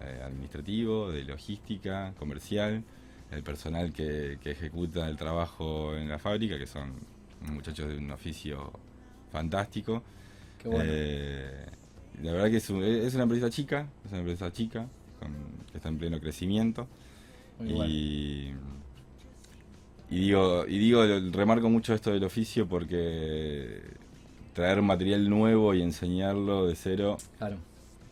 eh, 0.01 0.21
administrativo, 0.23 1.11
de 1.11 1.23
logística, 1.23 2.13
comercial, 2.19 2.83
el 3.31 3.43
personal 3.43 3.91
que, 3.91 4.37
que 4.41 4.51
ejecuta 4.51 5.07
el 5.09 5.17
trabajo 5.17 5.95
en 5.97 6.07
la 6.07 6.19
fábrica, 6.19 6.57
que 6.57 6.67
son 6.67 6.93
muchachos 7.51 7.89
de 7.89 7.97
un 7.97 8.11
oficio 8.11 8.71
fantástico. 9.31 10.03
qué 10.61 10.67
bueno. 10.69 10.83
Eh, 10.87 11.65
la 12.21 12.31
verdad 12.31 12.49
que 12.49 12.57
es, 12.57 12.69
un- 12.69 12.83
es 12.83 13.13
una 13.15 13.23
empresa 13.23 13.49
chica, 13.49 13.87
es 14.05 14.11
una 14.11 14.19
empresa 14.21 14.51
chica, 14.51 14.87
con- 15.19 15.65
que 15.71 15.77
está 15.77 15.89
en 15.89 15.97
pleno 15.97 16.19
crecimiento. 16.19 16.87
Muy 17.59 17.73
bueno. 17.73 17.91
Y, 17.93 18.53
y 20.09 20.19
digo, 20.19 20.65
y 20.67 20.77
digo, 20.77 21.03
remarco 21.31 21.69
mucho 21.69 21.93
esto 21.93 22.11
del 22.11 22.23
oficio 22.23 22.67
porque 22.67 23.81
traer 24.53 24.81
material 24.81 25.29
nuevo 25.29 25.73
y 25.73 25.81
enseñarlo 25.81 26.65
de 26.67 26.75
cero, 26.75 27.17
Claro, 27.37 27.57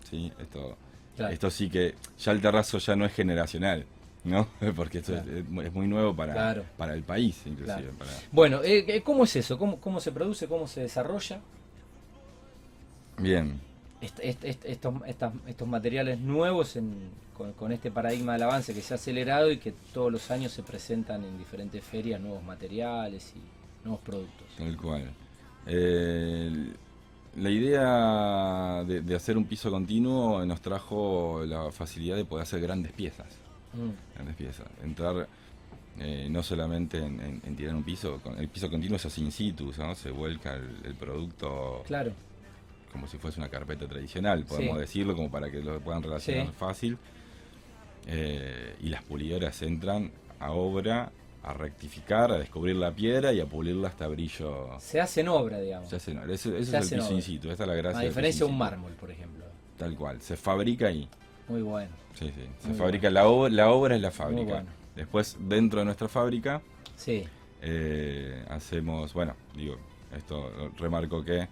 sí, 0.10 0.32
esto, 0.40 0.78
claro. 1.16 1.34
esto 1.34 1.50
sí 1.50 1.70
que 1.70 1.96
ya 2.20 2.32
el 2.34 2.42
terrazo 2.42 2.78
ya 2.80 2.96
no 2.96 3.06
es 3.06 3.14
generacional, 3.14 3.86
¿no? 4.26 4.48
Porque 4.76 4.98
esto 5.00 5.14
Claro. 5.14 5.32
es, 5.32 5.38
es 5.38 5.50
mu- 5.50 5.62
es 5.62 5.74
muy 5.74 5.88
nuevo 5.88 6.16
para, 6.16 6.34
Claro. 6.34 6.66
para 6.78 6.94
el 6.94 7.04
país, 7.04 7.42
inclusive. 7.46 7.82
Claro. 7.82 7.98
para- 7.98 8.12
Bueno, 8.32 8.62
eh, 8.64 8.84
eh, 8.88 9.02
¿cómo 9.02 9.24
es 9.24 9.36
eso? 9.38 9.58
¿Cómo, 9.58 9.80
¿Cómo 9.80 10.00
se 10.00 10.12
produce? 10.12 10.48
¿Cómo 10.48 10.68
se 10.68 10.82
desarrolla? 10.82 11.40
Bien, 13.18 13.60
Est- 14.06 14.20
est- 14.22 14.44
est- 14.46 14.66
estos, 14.66 14.94
estas- 15.08 15.34
estos 15.48 15.68
materiales 15.68 16.20
nuevos 16.20 16.76
en- 16.76 17.10
con, 17.38 17.54
con 17.54 17.72
este 17.72 17.92
paradigma 17.92 18.34
del 18.34 18.44
avance 18.44 18.74
que 18.74 18.82
se 18.82 18.94
ha 18.94 18.96
acelerado 18.96 19.52
y 19.52 19.58
que 19.58 19.74
todos 19.94 20.12
los 20.12 20.32
años 20.32 20.52
se 20.54 20.64
presentan 20.64 21.24
en 21.24 21.38
diferentes 21.38 21.84
ferias 21.84 22.20
nuevos 22.22 22.44
materiales 22.44 23.34
y 23.36 23.86
nuevos 23.86 24.02
productos. 24.04 24.48
Tal 24.58 24.78
cual. 24.78 25.12
Eh, 25.68 26.72
la 27.38 27.50
idea 27.50 28.84
de, 28.86 29.02
de 29.02 29.16
hacer 29.16 29.38
un 29.38 29.46
piso 29.46 29.70
continuo 29.70 30.46
nos 30.46 30.62
trajo 30.62 31.44
la 31.46 31.72
facilidad 31.72 32.16
de 32.16 32.24
poder 32.26 32.44
hacer 32.44 32.62
grandes 32.62 32.92
piezas. 32.94 33.28
Mm, 33.74 33.90
Grandes 34.16 34.36
piezas. 34.36 34.68
Entrar 34.84 35.28
eh, 36.00 36.28
no 36.30 36.44
solamente 36.44 36.98
en, 37.00 37.20
en- 37.20 37.42
en 37.46 37.56
tirar 37.56 37.76
un 37.76 37.84
piso, 37.84 38.22
el 38.38 38.48
piso 38.48 38.70
continuo 38.70 38.98
se 39.00 39.08
hace 39.10 39.22
in 39.22 39.32
situ, 39.32 39.74
¿no? 39.78 39.96
se 39.96 40.12
vuelca 40.12 40.56
el, 40.56 40.70
el 40.86 40.96
producto 40.96 41.84
claro, 41.88 42.12
como 42.96 43.08
si 43.08 43.18
fuese 43.18 43.40
una 43.42 43.50
carpeta 43.50 43.86
tradicional, 43.88 44.46
podemos 44.46 44.76
Sí. 44.76 44.80
decirlo, 44.82 45.16
como 45.18 45.30
para 45.30 45.52
que 45.52 45.60
lo 45.60 45.80
puedan 45.82 46.02
relacionar 46.02 46.48
Sí. 46.48 46.54
fácil. 46.58 46.98
Eh, 48.08 48.76
y 48.82 48.88
las 48.90 49.04
pulidoras 49.04 49.62
entran 49.64 50.12
a 50.40 50.52
obra, 50.52 51.12
a 51.44 51.54
rectificar, 51.54 52.32
a 52.32 52.38
descubrir 52.38 52.76
la 52.78 52.92
piedra 52.92 53.34
y 53.34 53.40
a 53.42 53.46
pulirla 53.46 53.90
hasta 53.90 54.08
brillo. 54.08 54.80
se 54.80 55.02
hace 55.02 55.22
en 55.22 55.28
obra, 55.28 55.60
digamos. 55.60 55.90
Se 55.90 55.98
hace 55.98 56.12
en 56.12 56.20
obra. 56.20 56.34
Eso, 56.34 56.56
eso 56.56 56.72
Se 56.72 56.78
es 56.78 56.84
hace 56.86 56.96
el 56.96 57.02
piso 57.02 57.14
in 57.14 57.22
situ, 57.22 57.52
esa 57.52 57.64
es 57.64 57.70
la 57.70 57.76
gracia. 57.76 58.00
A 58.00 58.04
diferencia 58.04 58.46
de 58.46 58.52
un 58.52 58.58
mármol, 58.58 58.92
por 58.94 59.12
ejemplo. 59.12 59.44
Tal 59.78 59.96
cual, 59.96 60.22
se 60.22 60.38
fabrica 60.38 60.88
ahí. 60.88 61.10
Muy 61.50 61.62
bueno. 61.62 61.92
Sí, 62.14 62.28
sí. 62.34 62.42
Se 62.60 62.70
Muy 62.70 62.78
fabrica 62.78 63.10
la 63.10 63.28
obra, 63.28 63.50
la 63.54 63.72
obra 63.72 63.96
es 63.96 64.02
la 64.02 64.08
Muy 64.10 64.16
fábrica. 64.18 64.44
bueno. 64.54 64.70
Después, 64.96 65.36
dentro 65.40 65.80
de 65.80 65.86
nuestra 65.86 66.08
fábrica, 66.08 66.62
Sí, 66.96 67.26
eh, 67.62 68.46
hacemos, 68.50 69.12
bueno, 69.14 69.36
digo, 69.54 69.76
esto 70.16 70.72
remarco 70.78 71.24
que 71.26 71.48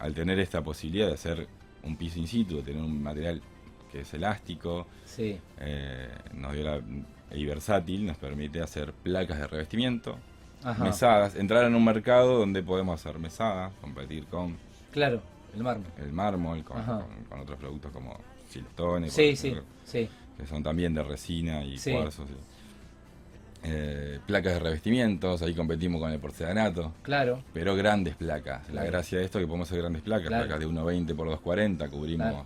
al 0.00 0.14
tener 0.14 0.38
esta 0.38 0.62
posibilidad 0.62 1.06
de 1.08 1.14
hacer 1.14 1.46
un 1.84 1.96
piso 1.96 2.18
in 2.18 2.26
situ, 2.26 2.56
de 2.56 2.62
tener 2.62 2.82
un 2.82 3.02
material 3.02 3.40
que 3.92 4.00
es 4.00 4.14
elástico, 4.14 4.86
sí, 5.04 5.38
eh, 5.58 6.08
nos 6.34 6.52
dio 6.52 6.64
la, 6.64 6.80
y 7.36 7.44
versátil, 7.44 8.06
nos 8.06 8.16
permite 8.16 8.60
hacer 8.60 8.92
placas 8.92 9.38
de 9.38 9.46
revestimiento, 9.46 10.16
Ajá. 10.62 10.82
mesadas, 10.84 11.36
entrar 11.36 11.64
en 11.64 11.74
un 11.74 11.84
mercado 11.84 12.38
donde 12.38 12.62
podemos 12.62 13.00
hacer 13.00 13.18
mesadas, 13.18 13.72
competir 13.80 14.26
con 14.26 14.56
Claro, 14.90 15.22
el 15.54 15.62
mármol. 15.62 15.86
el 15.98 16.12
mármol, 16.12 16.64
con, 16.64 16.78
Ajá. 16.78 17.00
con- 17.00 17.24
con 17.24 17.40
otros 17.40 17.58
productos 17.58 17.92
como 17.92 18.18
siltones, 18.48 19.12
Sí, 19.12 19.36
sí, 19.36 19.54
sí. 19.84 20.08
que 20.36 20.46
son 20.46 20.62
también 20.62 20.94
de 20.94 21.02
resina 21.02 21.64
y 21.64 21.78
cuarzos. 21.78 22.28
y- 22.30 22.59
eh, 23.62 24.18
placas 24.26 24.54
de 24.54 24.58
revestimientos, 24.60 25.42
ahí 25.42 25.54
competimos 25.54 26.00
con 26.00 26.10
el 26.10 26.18
porcelanato, 26.18 26.92
Claro, 27.02 27.42
pero 27.52 27.76
grandes 27.76 28.14
placas. 28.16 28.66
La 28.68 28.72
Claro. 28.82 28.86
gracia 28.90 29.18
de 29.18 29.24
esto 29.24 29.38
es 29.38 29.42
que 29.42 29.46
podemos 29.46 29.68
hacer 29.68 29.80
grandes 29.82 30.02
placas, 30.02 30.28
Claro. 30.28 30.44
placas 30.44 30.60
de 30.60 30.66
1,20 30.66 31.14
por 31.14 31.28
2,40, 31.28 31.88
cubrimos, 31.90 32.28
Claro. 32.28 32.44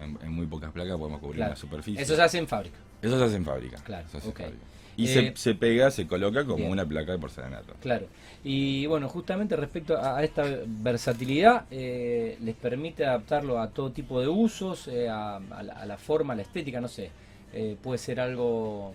en, 0.00 0.18
en 0.22 0.32
muy 0.32 0.46
pocas 0.46 0.72
placas 0.72 0.96
podemos 0.96 1.20
cubrir 1.20 1.44
una 1.44 1.56
superficie. 1.56 2.02
Eso 2.02 2.16
se 2.16 2.22
hace 2.22 2.38
en 2.38 2.48
fábrica. 2.48 2.76
Eso 3.00 3.18
se 3.18 3.24
hace 3.24 3.36
en 3.36 3.44
fábrica. 3.44 3.76
Claro, 3.84 4.06
eso 4.08 4.20
se 4.20 4.32
fábrica. 4.32 4.64
Y 4.96 5.04
Eh, 5.04 5.32
se, 5.34 5.36
se 5.36 5.54
pega, 5.54 5.90
se 5.90 6.06
coloca 6.06 6.44
como 6.44 6.56
bien. 6.56 6.70
una 6.72 6.84
placa 6.84 7.12
de 7.12 7.18
porcelanato. 7.18 7.74
Claro. 7.80 8.06
Y 8.44 8.84
bueno, 8.86 9.08
justamente 9.08 9.54
respecto 9.56 9.96
a, 9.96 10.22
esta 10.24 10.44
versatilidad, 10.66 11.64
eh, 11.70 12.36
les 12.42 12.54
permite 12.56 13.06
adaptarlo 13.06 13.60
a 13.60 13.70
todo 13.70 13.92
tipo 13.92 14.20
de 14.20 14.28
usos, 14.28 14.88
a, 15.08 15.36
a 15.36 15.62
la, 15.62 15.72
a 15.74 15.86
la 15.86 15.96
forma, 15.96 16.32
a 16.32 16.36
la 16.36 16.42
estética, 16.42 16.80
no 16.80 16.88
sé. 16.88 17.10
Puede 17.82 17.98
ser 17.98 18.20
algo 18.20 18.94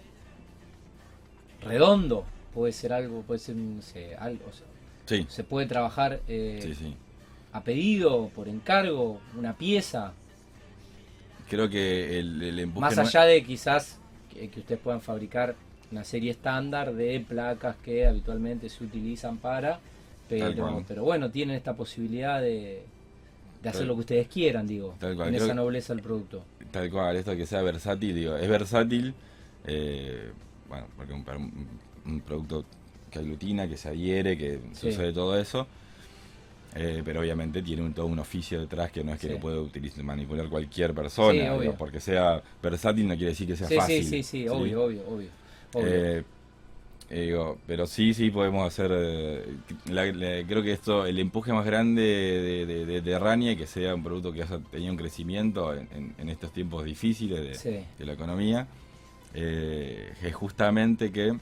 redondo, 1.66 2.24
puede 2.54 2.72
ser 2.74 2.94
algo, 2.94 3.22
puede 3.24 3.40
ser, 3.40 3.56
no 3.56 3.82
sé, 3.82 4.16
algo. 4.16 4.46
o 4.50 4.54
sea, 4.54 4.66
Sí, 5.06 5.26
se 5.30 5.44
puede 5.44 5.68
trabajar 5.68 6.20
eh, 6.28 6.60
sí, 6.64 6.74
sí. 6.74 6.96
a 7.54 7.62
pedido, 7.64 8.30
por 8.36 8.48
encargo, 8.48 9.20
una 9.38 9.54
pieza, 9.54 10.14
Creo 11.50 11.70
que 11.70 12.20
el, 12.20 12.42
el 12.42 12.60
empuje 12.60 12.82
más 12.82 12.96
no- 12.96 13.02
allá 13.04 13.24
de 13.26 13.44
quizás 13.44 14.00
que, 14.34 14.50
que 14.50 14.60
ustedes 14.62 14.82
puedan 14.82 15.02
fabricar 15.02 15.56
una 15.92 16.04
serie 16.04 16.32
estándar 16.32 16.94
de 16.94 17.20
placas 17.28 17.76
que 17.84 18.08
habitualmente 18.08 18.68
se 18.70 18.84
utilizan 18.84 19.38
para, 19.38 19.80
pero, 20.28 21.04
bueno, 21.04 21.30
tienen 21.30 21.56
esta 21.56 21.76
posibilidad 21.76 22.42
de, 22.42 22.82
de 23.62 23.70
hacer 23.70 23.82
Tal- 23.82 23.88
lo 23.88 23.94
que 23.94 24.00
ustedes 24.00 24.28
quieran, 24.28 24.66
digo, 24.66 24.96
Tal 25.00 25.16
cual, 25.16 25.28
en 25.30 25.36
creo 25.36 25.46
esa 25.46 25.54
nobleza 25.54 25.94
del 25.94 26.02
producto. 26.02 26.44
Tal 26.72 26.90
cual, 26.90 27.16
esto 27.16 27.36
que 27.36 27.46
sea 27.46 27.62
versátil, 27.62 28.16
digo, 28.16 28.36
es 28.36 28.50
versátil, 28.50 29.14
eh, 29.68 30.32
bueno, 30.70 30.88
porque 30.98 31.14
un, 31.14 31.24
un- 32.06 32.22
producto 32.22 32.66
que 33.12 33.20
aglutina, 33.20 33.68
que 33.68 33.78
se 33.78 33.90
adhiere, 33.90 34.38
que 34.38 34.60
Sí. 34.74 34.92
sucede 34.92 35.14
todo 35.14 35.38
eso, 35.40 35.68
eh, 36.76 37.02
pero 37.06 37.22
obviamente 37.22 37.62
tiene 37.62 37.82
un, 37.82 37.94
todo 37.94 38.08
un 38.08 38.20
oficio 38.20 38.60
detrás 38.60 38.92
que 38.92 39.04
no 39.04 39.14
es 39.14 39.20
que 39.20 39.28
Sí. 39.28 39.34
lo 39.34 39.40
puede 39.40 39.60
utilizar, 39.60 40.04
manipular 40.04 40.50
cualquier 40.50 40.94
persona, 40.94 41.58
Sí, 41.60 41.70
porque 41.78 42.00
sea 42.02 42.42
versátil 42.62 43.08
no 43.08 43.16
quiere 43.16 43.30
decir 43.30 43.48
que 43.48 43.56
sea 43.56 43.70
fácil. 43.70 44.04
sí, 44.04 44.10
sí, 44.10 44.24
sí, 44.24 44.48
obvio, 44.50 44.84
obvio, 44.84 45.02
obvio. 45.08 45.30
obvio. 45.74 45.88
Eh, 45.88 46.24
eh, 47.10 47.22
digo, 47.22 47.60
pero 47.68 47.86
sí, 47.88 48.14
sí 48.14 48.30
podemos 48.32 48.68
hacer. 48.68 48.92
la- 49.90 50.06
la- 50.12 50.46
creo 50.48 50.64
que 50.64 50.72
esto, 50.74 51.06
el 51.06 51.20
empuje 51.20 51.54
más 51.54 51.66
grande 51.66 52.02
de, 52.02 52.66
de, 52.66 52.86
de, 52.86 53.02
de 53.02 53.20
Rania, 53.20 53.56
que 53.56 53.68
sea 53.68 53.96
un 53.96 54.04
producto 54.04 54.34
que 54.34 54.42
haya 54.44 54.60
tenido 54.72 54.92
un 54.92 54.98
crecimiento 54.98 55.74
en, 55.74 55.88
en- 55.94 56.16
en 56.18 56.30
estos 56.30 56.52
tiempos 56.52 56.84
difíciles 56.84 57.64
de 57.64 58.06
la 58.06 58.14
economía, 58.14 58.68
eh, 59.36 60.14
es 60.24 60.34
justamente 60.34 61.12
que 61.12 61.38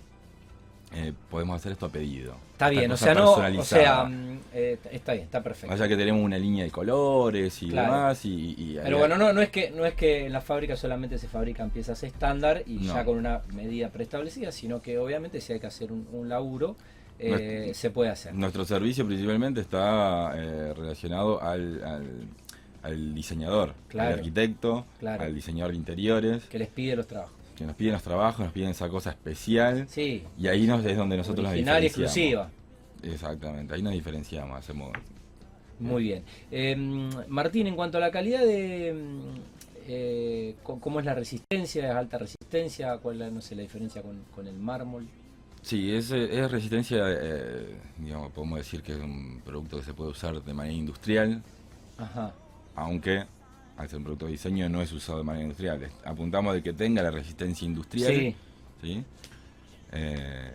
eh, 0.95 1.13
podemos 1.31 1.55
hacer 1.55 1.71
esto 1.71 1.88
a 1.88 1.89
pedido. 1.89 2.35
está 2.51 2.69
bien, 2.69 2.91
o 2.91 2.97
sea, 2.97 3.13
no, 3.15 3.31
o 3.33 3.63
sea, 3.63 4.03
mm, 4.05 4.39
eh, 4.53 4.77
está 4.91 5.13
bien, 5.13 5.25
está 5.25 5.41
perfecto. 5.41 5.73
Vaya 5.73 5.88
que 5.88 5.97
tenemos 5.97 6.21
una 6.23 6.38
línea 6.38 6.63
de 6.63 6.69
colores 6.71 7.63
y 7.63 7.69
Claro. 7.69 7.91
demás. 7.93 8.25
Y, 8.25 8.55
y- 8.57 8.79
Pero 8.83 9.00
bueno, 9.00 9.17
no, 9.17 9.33
no 9.33 9.41
es 9.41 9.50
que 9.50 9.71
no 9.71 9.85
es 9.85 9.95
que 9.95 10.25
en 10.27 10.33
la 10.33 10.41
fábrica 10.41 10.75
solamente 10.75 11.17
se 11.17 11.27
fabrican 11.27 11.71
piezas 11.71 12.03
estándar 12.03 12.62
y 12.67 12.75
No. 12.75 12.93
ya 12.93 13.05
con 13.05 13.17
una 13.17 13.41
medida 13.53 13.89
preestablecida, 13.89 14.51
sino 14.51 14.81
que 14.83 15.00
obviamente 15.00 15.41
si 15.41 15.53
hay 15.53 15.59
que 15.59 15.67
hacer 15.67 15.91
un, 15.91 16.07
un 16.12 16.29
laburo, 16.29 16.75
eh, 17.17 17.29
Nuestro- 17.29 17.73
se 17.73 17.89
puede 17.89 18.09
hacer. 18.12 18.33
Nuestro 18.35 18.63
servicio 18.65 19.05
principalmente 19.07 19.62
está 19.62 20.31
relacionado 20.75 21.41
al, 21.41 21.83
al, 21.83 22.07
al 22.83 23.15
diseñador, 23.15 23.73
Claro. 23.88 24.09
al 24.09 24.19
arquitecto, 24.19 24.85
Claro. 25.00 25.23
al 25.23 25.33
diseñador 25.33 25.71
de 25.71 25.77
interiores, 25.77 26.43
Que 26.45 26.59
les 26.59 26.67
pide 26.69 26.95
los 26.95 27.07
trabajos. 27.07 27.33
Que 27.55 27.65
nos 27.65 27.75
piden 27.75 27.93
los 27.93 28.03
trabajos, 28.03 28.39
nos 28.45 28.53
piden 28.53 28.69
esa 28.69 28.89
cosa 28.89 29.12
especial 29.12 29.88
Sí, 29.88 30.24
y 30.38 30.48
ahí 30.48 30.65
nos, 30.65 30.83
es 30.86 30.98
donde 30.98 31.17
nosotros 31.17 31.48
original 31.48 31.75
nos 31.75 31.81
diferenciamos. 31.83 32.48
exclusiva. 32.48 33.13
Exactamente, 33.13 33.74
ahí 33.74 33.81
nos 33.81 33.93
diferenciamos, 33.93 34.57
hacemos 34.57 34.91
Muy 35.79 36.03
bien. 36.03 36.24
Eh, 36.51 36.75
Martín, 37.27 37.67
en 37.67 37.75
cuanto 37.75 37.98
a 37.98 38.01
la 38.01 38.12
calidad 38.12 38.41
de... 38.41 38.93
mm, 38.93 39.39
eh, 39.86 40.55
¿Cómo 40.63 41.00
es 41.00 41.05
la 41.05 41.13
resistencia? 41.13 41.89
¿Es 41.89 41.95
alta 41.95 42.17
resistencia? 42.17 42.98
¿Cuál 43.00 43.22
es 43.22 43.31
no 43.33 43.41
sé, 43.41 43.55
la 43.55 43.63
diferencia 43.63 44.01
con, 44.01 44.24
con 44.33 44.48
el 44.48 44.55
mármol? 44.55 45.05
Sí, 45.62 45.93
es, 45.93 46.12
es 46.12 46.51
resistencia, 46.51 47.00
eh, 47.07 47.75
digamos, 47.98 48.31
podemos 48.31 48.60
decir 48.60 48.81
que 48.81 48.93
es 48.93 49.00
un 49.00 49.41
producto 49.45 49.77
que 49.77 49.83
se 49.83 49.93
puede 49.93 50.12
usar 50.12 50.41
de 50.41 50.53
manera 50.53 50.74
industrial, 50.75 51.41
Ajá. 51.98 52.33
aunque 52.75 53.24
al 53.77 53.89
ser 53.89 53.98
un 53.98 54.03
producto 54.03 54.25
de 54.25 54.34
diseño 54.34 54.70
no 54.70 54.82
es 54.82 54.92
usado 54.92 55.20
de 55.20 55.24
manera 55.24 55.44
industrial. 55.44 55.89
Apuntamos 56.06 56.53
de 56.53 56.62
que 56.63 56.74
tenga 56.74 57.01
la 57.01 57.12
resistencia 57.12 57.65
industrial. 57.65 58.13
Sí, 58.13 58.36
¿sí? 58.82 59.03
Eh, 59.92 60.51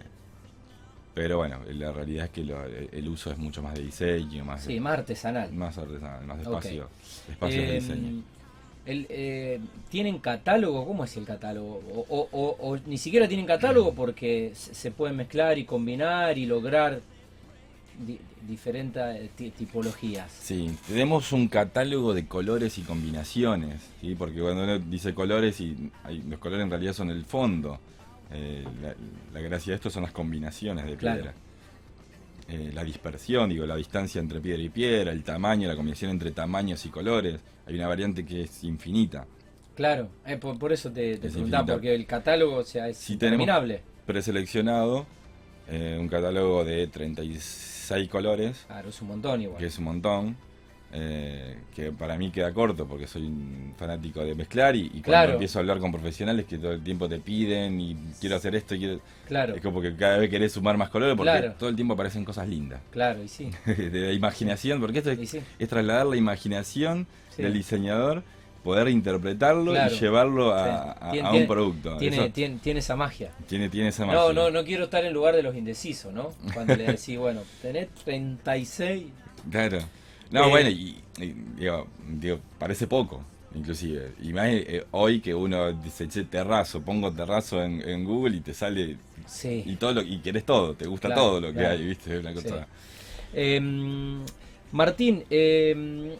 pero 1.15 1.39
bueno, 1.39 1.59
la 1.69 1.91
realidad 1.93 2.27
es 2.27 2.31
que 2.31 2.45
lo- 2.45 2.65
el 2.65 3.09
uso 3.09 3.31
es 3.33 3.39
mucho 3.39 3.61
más 3.63 3.75
de 3.75 3.83
diseño, 3.83 4.45
más, 4.45 4.63
sí, 4.63 4.79
más 4.79 4.99
artesanal. 4.99 5.53
más 5.53 5.77
artesanal, 5.77 6.25
más 6.27 6.37
de 6.37 6.43
espacio, 6.45 6.89
espacios 7.29 7.67
de 7.67 7.77
Eh, 7.77 7.81
diseño. 7.81 8.23
el, 8.87 9.07
eh, 9.11 9.61
¿Tienen 9.91 10.19
catálogo? 10.19 10.87
¿Cómo 10.87 11.03
es 11.05 11.17
el 11.17 11.25
catálogo? 11.25 11.81
O, 11.93 12.07
o- 12.09 12.29
o- 12.31 12.57
o 12.71 12.79
ni 12.87 12.99
siquiera 12.99 13.27
tienen 13.27 13.47
catálogo 13.47 13.95
porque 13.95 14.53
se 14.55 14.75
se 14.75 14.91
pueden 14.93 15.17
mezclar 15.17 15.59
y 15.59 15.65
combinar 15.65 16.39
y 16.39 16.47
lograr 16.47 17.01
di- 17.99 18.21
diferentes 18.47 19.03
eh, 19.03 19.31
ti- 19.37 19.51
tipologías. 19.51 20.31
Sí, 20.33 20.75
tenemos 20.87 21.33
un 21.33 21.49
catálogo 21.49 22.15
de 22.15 22.27
colores 22.27 22.79
y 22.79 22.83
combinaciones, 22.83 23.81
¿sí? 24.01 24.15
porque 24.15 24.41
cuando 24.41 24.65
uno 24.65 24.79
dice 24.79 25.15
colores, 25.15 25.61
y 25.61 25.91
hay- 26.05 26.23
los 26.23 26.39
colores 26.39 26.65
en 26.65 26.71
realidad 26.71 26.93
son 26.93 27.11
el 27.11 27.25
fondo. 27.25 27.79
Eh, 28.31 28.65
la, 28.83 28.95
la 29.33 29.41
gracia 29.41 29.73
de 29.73 29.77
esto 29.77 29.91
son 29.91 30.03
las 30.03 30.13
combinaciones 30.13 30.85
de 30.87 30.97
Claro. 30.97 31.17
piedra. 31.23 31.35
Eh, 32.49 32.71
la 32.75 32.83
dispersión, 32.83 33.51
digo, 33.51 33.67
la 33.67 33.77
distancia 33.77 34.21
entre 34.21 34.41
piedra 34.41 34.63
y 34.63 34.69
piedra, 34.71 35.13
el 35.13 35.23
tamaño, 35.23 35.69
la 35.69 35.77
combinación 35.77 36.11
entre 36.11 36.31
tamaños 36.31 36.85
y 36.87 36.89
colores. 36.89 37.41
Hay 37.67 37.75
una 37.75 37.89
variante 37.89 38.25
que 38.25 38.43
es 38.43 38.65
infinita. 38.65 39.27
Claro, 39.75 40.09
eh, 40.27 40.37
por, 40.39 40.59
por 40.59 40.73
eso 40.73 40.91
te, 40.91 41.19
te 41.19 41.27
Es 41.29 41.33
preguntaba, 41.35 41.63
infinita. 41.63 41.73
porque 41.75 41.95
el 41.95 42.07
catálogo 42.07 42.57
o 42.57 42.65
sea, 42.65 42.89
es 42.89 42.99
tenemos- 42.99 43.13
interminable. 43.13 43.83
Preseleccionado, 44.07 45.07
eh, 45.69 45.99
un 46.01 46.09
catálogo 46.09 46.65
de 46.65 46.87
36 46.87 47.78
colores, 48.09 48.65
Claro, 48.67 48.89
es 48.91 49.01
un 49.03 49.09
montón 49.09 49.41
igual. 49.43 49.59
que 49.59 49.67
es 49.67 49.79
un 49.79 49.85
montón. 49.85 50.37
eh, 50.91 51.59
que 51.77 51.93
para 51.93 52.17
mí 52.17 52.31
queda 52.31 52.51
corto 52.55 52.87
porque 52.87 53.07
soy 53.07 53.25
un 53.27 53.75
fanático 53.77 54.25
de 54.25 54.35
mezclar 54.35 54.75
y, 54.75 54.87
y 54.87 54.89
cuando 54.89 55.03
Claro. 55.03 55.33
empiezo 55.33 55.59
a 55.59 55.61
hablar 55.61 55.81
con 55.81 55.93
profesionales 55.93 56.47
que 56.47 56.57
todo 56.57 56.73
el 56.73 56.83
tiempo 56.83 57.07
te 57.07 57.19
piden 57.21 57.79
y 57.79 57.95
quiero 58.19 58.37
hacer 58.37 58.55
esto 58.55 58.75
y 58.75 58.79
quiero- 58.79 59.01
Claro, 59.27 59.55
es 59.55 59.61
como 59.61 59.83
que 59.83 59.95
cada 59.97 60.17
vez 60.17 60.31
querés 60.31 60.53
sumar 60.53 60.79
más 60.79 60.89
colores 60.89 61.15
porque 61.15 61.31
Claro. 61.31 61.53
todo 61.59 61.69
el 61.69 61.77
tiempo 61.77 61.93
aparecen 61.93 62.25
cosas 62.25 62.49
lindas 62.49 62.81
claro, 62.91 63.23
y 63.23 63.29
sí. 63.29 63.51
de 63.67 64.01
la 64.01 64.13
imaginación 64.15 64.81
porque 64.81 64.99
esto 65.01 65.11
es, 65.11 65.19
Y 65.19 65.27
sí. 65.27 65.41
es 65.59 65.69
trasladar 65.69 66.07
la 66.07 66.17
imaginación 66.17 67.07
Sí. 67.37 67.43
del 67.43 67.53
diseñador 67.53 68.23
poder 68.65 68.89
interpretarlo 68.89 69.73
Claro. 69.73 69.95
y 69.95 69.99
llevarlo 69.99 70.53
a, 70.55 70.65
Sí. 70.65 70.99
a- 71.01 71.11
Tiene- 71.13 71.29
a 71.29 71.33
un 71.33 71.47
producto 71.47 71.97
Tiene, 71.97 72.17
Eso 72.17 72.31
tiene, 72.33 72.59
tiene 72.63 72.81
esa 72.81 72.97
magia. 72.97 73.31
tiene, 73.47 73.69
tiene 73.69 73.89
esa 73.89 74.05
No, 74.07 74.13
magia. 74.13 74.33
no, 74.33 74.51
no 74.51 74.65
quiero 74.65 74.85
estar 74.85 75.05
en 75.05 75.13
lugar 75.13 75.35
de 75.37 75.43
los 75.43 75.55
indecisos, 75.57 76.13
¿no? 76.13 76.33
Cuando 76.55 76.75
le 76.77 76.85
decís, 76.85 77.17
bueno, 77.19 77.43
tenés 77.63 77.89
36. 78.05 79.05
Claro. 79.51 79.79
No, 80.31 80.47
Eh, 80.47 80.51
bueno, 80.51 80.69
y, 80.71 80.97
y, 81.19 81.35
digo, 81.57 81.87
digo, 82.07 82.39
parece 82.59 82.87
poco, 82.87 83.23
inclusive. 83.55 84.13
Y 84.23 84.33
más 84.35 84.49
eh, 84.49 84.85
hoy 84.91 85.21
que 85.21 85.35
uno 85.35 85.73
dice, 85.73 86.07
che, 86.09 86.25
terrazo, 86.25 86.83
pongo 86.83 87.11
terrazo 87.13 87.63
en, 87.63 87.81
en 87.89 88.05
Google 88.05 88.37
y 88.37 88.41
te 88.41 88.53
sale, 88.53 88.83
y 88.83 88.97
Sí. 89.27 89.77
todo 89.81 89.95
lo 89.95 90.03
y 90.03 90.19
querés 90.19 90.45
todo, 90.45 90.75
te 90.75 90.87
gusta 90.87 91.09
Claro, 91.09 91.23
todo 91.23 91.41
lo 91.41 91.49
que 91.49 91.55
claro. 91.61 91.75
hay, 91.79 91.85
¿viste? 91.87 92.19
Una 92.19 92.35
cosa... 92.35 92.67
Em, 93.33 94.21
Martín, 94.73 95.25
em, 95.31 96.11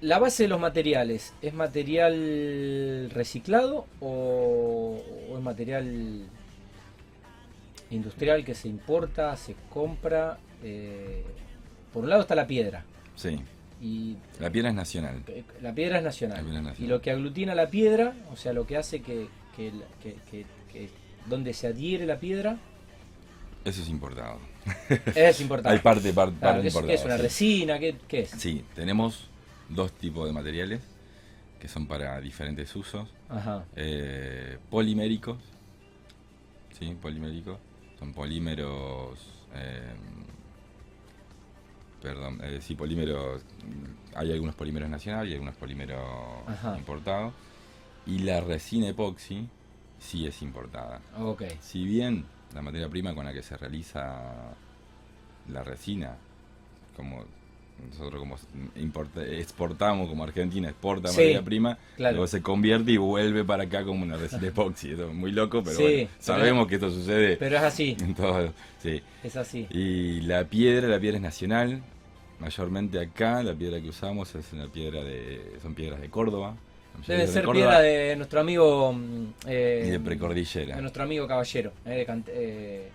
¿la 0.00 0.18
base 0.18 0.44
de 0.44 0.48
los 0.48 0.60
materiales 0.60 1.32
es 1.42 1.54
material 1.54 3.10
reciclado 3.12 3.86
o, 4.00 5.00
o 5.30 5.36
es 5.36 5.42
material 5.42 6.22
industrial 7.90 8.44
que 8.44 8.54
se 8.54 8.68
importa, 8.68 9.36
se 9.36 9.54
compra? 9.70 10.38
Eh, 10.62 11.22
por 11.92 12.04
un 12.04 12.10
lado 12.10 12.22
está 12.22 12.34
la 12.34 12.46
piedra 12.46 12.84
Sí, 13.14 13.38
y 13.80 14.16
la 14.40 14.50
piedra 14.50 14.70
es 14.70 14.74
nacional. 14.74 15.22
eh, 15.28 15.44
la 15.62 15.74
piedra 15.74 15.98
es 15.98 16.04
nacional. 16.04 16.38
La 16.38 16.42
piedra 16.42 16.58
es 16.58 16.64
nacional. 16.64 16.84
Y 16.86 16.88
lo 16.90 17.00
que 17.00 17.10
aglutina 17.10 17.54
la 17.54 17.68
piedra, 17.68 18.14
o 18.32 18.36
sea, 18.36 18.52
lo 18.52 18.66
que 18.66 18.76
hace 18.76 19.00
que, 19.02 19.28
que, 19.56 19.72
que- 20.02 20.16
que- 20.30 20.46
donde 21.26 21.52
se 21.54 21.66
adhiere 21.66 22.06
la 22.06 22.20
piedra, 22.20 22.58
Eso 23.64 23.82
es 23.82 23.88
importado. 23.88 24.38
es 25.14 25.40
importante. 25.40 25.76
Hay 25.76 25.82
parte, 25.82 26.12
par- 26.12 26.28
parte, 26.32 26.38
Claro, 26.40 26.62
¿qué 26.62 26.68
es, 26.68 26.74
importada. 26.74 26.88
qué 26.92 26.94
es 27.00 27.04
una 27.04 27.16
sí. 27.16 27.22
resina? 27.22 27.78
¿Qué, 27.78 27.96
qué 28.06 28.20
es? 28.20 28.30
Sí, 28.30 28.64
tenemos 28.74 29.28
dos 29.68 29.92
tipos 29.92 30.26
de 30.26 30.32
materiales 30.32 30.82
que 31.60 31.68
son 31.68 31.86
para 31.86 32.20
diferentes 32.20 32.74
usos. 32.76 33.08
Ajá. 33.28 33.64
Eh, 33.74 34.58
poliméricos, 34.70 35.38
¿sí? 36.78 36.96
Poliméricos, 37.00 37.58
son 37.98 38.12
polímeros, 38.12 39.18
eh, 39.54 39.94
perdón, 42.02 42.40
eh, 42.42 42.60
sí, 42.60 42.74
polímeros, 42.74 43.42
hay 44.14 44.32
algunos 44.32 44.54
polímeros 44.54 44.88
nacionales 44.88 45.30
y 45.30 45.34
algunos 45.34 45.56
polímeros 45.56 46.46
Ajá. 46.46 46.76
importados. 46.76 47.32
Y 48.06 48.20
la 48.20 48.40
resina 48.40 48.88
epoxi 48.88 49.48
sí 49.98 50.26
es 50.26 50.40
importada. 50.42 51.00
Si 51.60 51.84
bien 51.84 52.24
la 52.54 52.62
materia 52.62 52.88
prima 52.88 53.14
con 53.14 53.24
la 53.24 53.32
que 53.32 53.42
se 53.42 53.56
realiza 53.56 54.54
la 55.48 55.64
resina, 55.64 56.16
como 56.94 57.24
nosotros 57.90 58.20
como 58.20 58.36
importa- 58.76 59.24
exportamos, 59.24 60.08
como 60.08 60.24
Argentina 60.24 60.68
exporta 60.68 61.08
Sí, 61.08 61.16
materia 61.16 61.42
prima, 61.42 61.78
claro. 61.96 62.14
luego 62.16 62.26
se 62.26 62.42
convierte 62.42 62.92
y 62.92 62.96
vuelve 62.96 63.44
para 63.44 63.64
acá 63.64 63.84
como 63.84 64.02
una 64.02 64.16
resina 64.16 64.46
epoxi. 64.48 64.90
Eso 64.92 65.08
es 65.08 65.14
muy 65.14 65.32
loco, 65.32 65.62
pero 65.62 65.76
Sí, 65.76 65.82
bueno, 65.82 66.08
pero- 66.12 66.22
sabemos 66.24 66.66
que 66.68 66.74
esto 66.76 66.90
sucede 66.90 67.36
Pero 67.36 67.56
es 67.56 67.62
así, 67.62 67.96
en 68.00 68.14
todo. 68.14 68.52
Sí. 68.82 69.02
es 69.22 69.36
así. 69.36 69.66
Y 69.70 70.20
la 70.22 70.44
piedra, 70.44 70.88
la 70.88 70.98
piedra 71.00 71.16
es 71.16 71.22
nacional. 71.22 71.82
Mayormente 72.38 73.00
acá, 73.00 73.42
la 73.42 73.54
piedra 73.54 73.80
que 73.80 73.88
usamos 73.88 74.34
es 74.34 74.52
una 74.52 74.66
piedra 74.68 75.02
de, 75.02 75.54
son 75.62 75.74
piedras 75.74 76.00
de 76.00 76.10
Córdoba. 76.10 76.54
Debe 77.06 77.26
ser 77.26 77.44
Córdoba 77.44 77.78
piedra 77.78 77.80
de 77.80 78.16
nuestro 78.16 78.40
amigo. 78.40 78.92
mm, 78.92 79.26
eh, 79.46 79.84
y 79.86 79.90
de 79.90 80.00
precordillera. 80.00 80.76
de 80.76 80.82
nuestro 80.82 81.02
amigo 81.02 81.26
caballero, 81.26 81.72
eh, 81.84 82.06
de, 82.06 82.22
eh, 82.28 82.88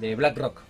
de 0.00 0.16
Black 0.16 0.38
Rock. 0.38 0.60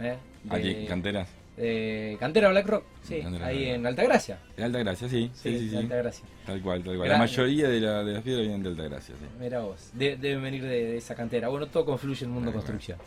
eh, 0.00 0.16
de- 0.44 0.56
Aquí, 0.56 0.86
canteras. 0.86 1.28
De 1.56 2.16
Cantera 2.18 2.48
Black 2.48 2.66
Rock, 2.66 2.84
sí, 3.02 3.20
Cantera 3.22 3.46
ahí 3.46 3.58
Black 3.64 3.74
en 3.76 3.86
Altagracia. 3.86 4.38
De 4.56 4.64
Altagracia, 4.64 5.08
sí, 5.08 5.30
sí, 5.34 5.58
sí, 5.58 5.64
de 5.66 5.70
sí. 5.70 5.76
Altagracia. 5.76 6.24
Tal 6.46 6.60
cual, 6.62 6.82
tal 6.82 6.96
cual. 6.96 7.08
Gran- 7.08 7.20
La 7.20 7.24
mayoría 7.26 7.68
de, 7.68 7.80
la, 7.80 8.02
de 8.04 8.12
las 8.14 8.22
piedras 8.22 8.42
vienen 8.42 8.62
de 8.62 8.68
Altagracia, 8.70 9.14
sí. 9.18 9.24
Mira 9.40 9.60
vos, 9.60 9.90
de- 9.92 10.16
deben 10.16 10.42
venir 10.42 10.62
de, 10.62 10.68
de 10.84 10.96
esa 10.96 11.14
cantera. 11.14 11.48
Bueno, 11.48 11.66
todo 11.66 11.84
confluye 11.84 12.24
en 12.24 12.30
el 12.30 12.34
mundo 12.34 12.50
cual. 12.50 12.64
construcción. 12.64 12.98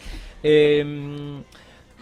Eh, 0.41 1.41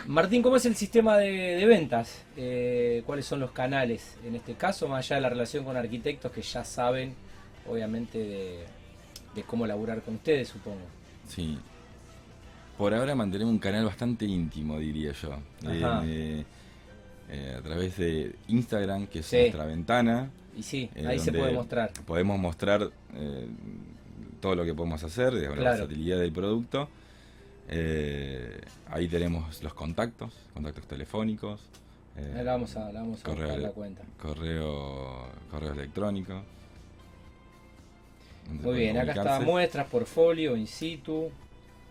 Martín, 0.07 0.41
¿cómo 0.41 0.57
es 0.57 0.65
el 0.65 0.75
sistema 0.75 1.17
de, 1.17 1.31
de 1.31 1.65
ventas? 1.65 2.23
Eh, 2.37 3.01
¿Cuáles 3.05 3.25
son 3.25 3.39
los 3.39 3.51
canales 3.51 4.17
en 4.25 4.35
este 4.35 4.53
caso? 4.53 4.87
Más 4.87 5.05
allá 5.05 5.15
de 5.15 5.21
la 5.21 5.29
relación 5.29 5.63
con 5.63 5.77
arquitectos 5.77 6.31
que 6.31 6.41
ya 6.41 6.63
saben, 6.63 7.15
obviamente, 7.67 8.19
de, 8.19 8.59
de 9.33 9.43
cómo 9.43 9.65
laburar 9.65 10.01
con 10.01 10.15
ustedes, 10.15 10.49
supongo. 10.49 10.81
Sí. 11.27 11.57
Por 12.77 12.93
ahora 12.93 13.15
mantenemos 13.15 13.51
un 13.53 13.59
canal 13.59 13.85
bastante 13.85 14.25
íntimo, 14.25 14.77
diría 14.79 15.13
yo. 15.13 15.37
Eh, 15.63 16.43
eh, 17.29 17.55
a 17.57 17.61
través 17.61 17.97
de 17.97 18.35
Instagram, 18.49 19.07
que 19.07 19.19
es 19.19 19.25
Sí. 19.25 19.37
nuestra 19.37 19.65
ventana. 19.65 20.29
Y 20.57 20.63
sí, 20.63 20.89
eh, 20.95 21.07
ahí 21.07 21.19
se 21.19 21.31
puede 21.31 21.53
mostrar. 21.53 21.91
Podemos 22.05 22.37
mostrar 22.37 22.89
eh, 23.15 23.47
todo 24.41 24.55
lo 24.55 24.65
que 24.65 24.73
podemos 24.73 25.03
hacer, 25.03 25.33
la 25.33 25.49
versatilidad 25.49 26.19
del 26.19 26.31
producto. 26.33 26.89
Ahí 28.91 29.07
tenemos 29.07 29.63
los 29.63 29.73
contactos, 29.73 30.33
contactos 30.53 30.85
telefónicos. 30.87 31.61
eh, 32.17 32.33
Ahí 32.37 32.43
la 32.45 32.51
vamos 32.53 32.75
a, 32.77 32.91
la 32.91 33.01
vamos 33.01 33.21
a 33.21 33.23
correo, 33.23 33.45
buscar 33.47 33.61
la 33.61 33.69
cuenta. 33.71 34.01
correo, 34.21 35.27
correo 35.49 35.71
electrónico. 35.73 36.43
Muy 38.49 38.75
bien, 38.75 38.97
acá 38.97 39.11
está 39.11 39.13
comunicarse. 39.23 39.45
muestras, 39.45 39.87
portfolio, 39.87 40.55
in 40.55 40.67
situ, 40.67 41.31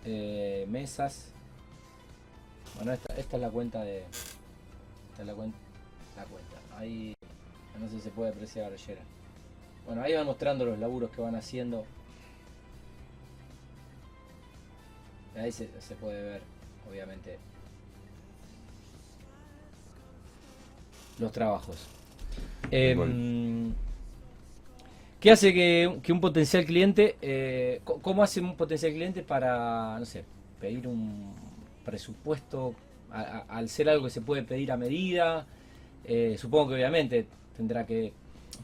eh, 0.04 0.66
mesas. 0.68 1.26
Bueno, 2.76 2.92
esta, 2.92 3.14
esta 3.14 3.36
es 3.36 3.42
la 3.42 3.50
cuenta 3.50 3.82
de. 3.84 3.98
Esta 5.10 5.22
es 5.22 5.26
la, 5.26 5.34
cuen- 5.34 5.52
la 6.16 6.24
cuenta. 6.24 6.56
Ahí 6.78 7.14
no 7.78 7.88
sé 7.88 7.96
si 7.96 8.00
se 8.00 8.10
puede 8.10 8.30
apreciar, 8.30 8.74
Yera. 8.76 9.02
Bueno, 9.86 10.02
ahí 10.02 10.14
van 10.14 10.26
mostrando 10.26 10.64
los 10.64 10.78
laburos 10.78 11.10
que 11.10 11.20
van 11.20 11.34
haciendo. 11.36 11.84
Ahí 15.36 15.50
se, 15.52 15.68
se 15.80 15.94
puede 15.96 16.22
ver, 16.22 16.42
obviamente, 16.88 17.38
los 21.18 21.32
trabajos. 21.32 21.76
¿Qué 25.24 25.30
hace 25.30 25.54
que, 25.54 26.12
un 26.12 26.20
potencial 26.20 26.66
cliente, 26.66 27.16
eh, 27.22 27.80
cómo 27.82 28.22
hace 28.22 28.42
un 28.42 28.56
potencial 28.56 28.92
cliente 28.92 29.22
para, 29.22 29.98
no 29.98 30.04
sé, 30.04 30.22
pedir 30.60 30.86
un 30.86 31.32
presupuesto 31.82 32.74
al 33.10 33.70
ser 33.70 33.88
algo 33.88 34.04
que 34.04 34.10
se 34.10 34.20
puede 34.20 34.42
pedir 34.42 34.70
a 34.70 34.76
medida? 34.76 35.46
Eh, 36.04 36.36
supongo 36.38 36.68
que 36.68 36.74
obviamente 36.74 37.26
tendrá 37.56 37.86
que, 37.86 38.12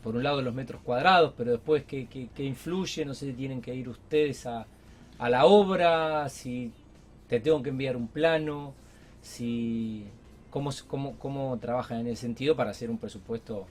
por 0.02 0.14
un 0.14 0.22
lado 0.22 0.42
los 0.42 0.52
metros 0.52 0.82
cuadrados, 0.82 1.32
pero 1.34 1.52
después 1.52 1.84
qué, 1.84 2.28
influye, 2.36 3.06
no 3.06 3.14
sé 3.14 3.28
si 3.28 3.32
tienen 3.32 3.62
que 3.62 3.74
ir 3.74 3.88
ustedes 3.88 4.44
a, 4.44 4.66
la 5.18 5.46
obra, 5.46 6.28
si 6.28 6.72
te 7.26 7.40
tengo 7.40 7.62
que 7.62 7.70
enviar 7.70 7.96
un 7.96 8.06
plano, 8.06 8.74
si 9.22 10.04
cómo, 10.50 10.68
cómo, 10.86 11.18
cómo 11.18 11.58
trabajan 11.58 12.00
en 12.00 12.08
ese 12.08 12.20
sentido 12.20 12.54
para 12.54 12.72
hacer 12.72 12.90
un 12.90 12.98
presupuesto 12.98 13.66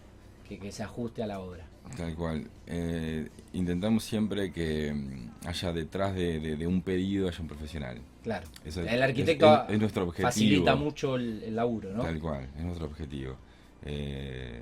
que 0.48 0.72
se 0.72 0.82
ajuste 0.82 1.22
a 1.22 1.28
la 1.28 1.40
obra. 1.40 1.69
Tal 1.98 2.16
cual. 2.16 2.48
Eh, 2.68 3.28
intentamos 3.54 4.04
siempre 4.04 4.52
que 4.52 4.94
mm, 4.94 5.48
haya 5.48 5.74
detrás 5.74 6.14
de, 6.16 6.40
de- 6.40 6.56
de 6.56 6.68
un 6.68 6.82
pedido 6.82 7.28
haya 7.28 7.40
un 7.42 7.48
profesional. 7.48 8.00
Claro. 8.24 8.48
Eso 8.66 8.82
es- 8.84 8.92
el 8.92 9.02
arquitecto 9.02 9.64
es- 9.68 9.74
es 9.74 9.80
nuestro 9.80 10.04
objetivo. 10.04 10.28
facilita 10.28 10.76
mucho 10.76 11.16
el, 11.16 11.44
el 11.44 11.56
laburo, 11.56 11.92
¿no? 11.94 12.04
Tal 12.04 12.20
cual, 12.20 12.48
es 12.58 12.64
nuestro 12.64 12.86
objetivo. 12.88 13.36
Eh, 13.86 14.62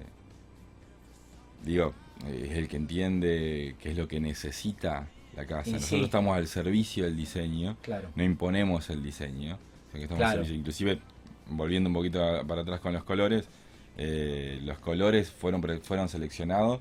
digo, 1.64 1.94
es 2.28 2.52
el 2.52 2.68
que 2.68 2.78
entiende 2.78 3.76
qué 3.82 3.92
es 3.92 3.98
lo 3.98 4.08
que 4.08 4.20
necesita 4.20 5.08
la 5.36 5.46
casa. 5.46 5.70
Y 5.70 5.74
Nosotros 5.74 6.00
sí. 6.00 6.06
estamos 6.06 6.36
al 6.38 6.48
servicio 6.48 7.04
del 7.06 7.16
diseño, 7.18 7.78
Claro. 7.82 8.10
no 8.16 8.24
imponemos 8.24 8.90
el 8.90 9.04
diseño, 9.04 9.58
que 9.92 10.04
estamos 10.04 10.18
Claro. 10.20 10.32
al 10.40 10.46
servicio. 10.46 10.56
Inclusive, 10.60 11.00
volviendo 11.50 11.90
un 11.90 11.94
poquito 11.96 12.24
a- 12.24 12.44
para 12.44 12.62
atrás 12.62 12.80
con 12.80 12.94
los 12.94 13.04
colores, 13.04 13.46
eh, 13.98 14.60
los 14.64 14.80
colores 14.80 15.30
fueron, 15.32 15.62
fueron 15.82 16.08
seleccionados 16.10 16.80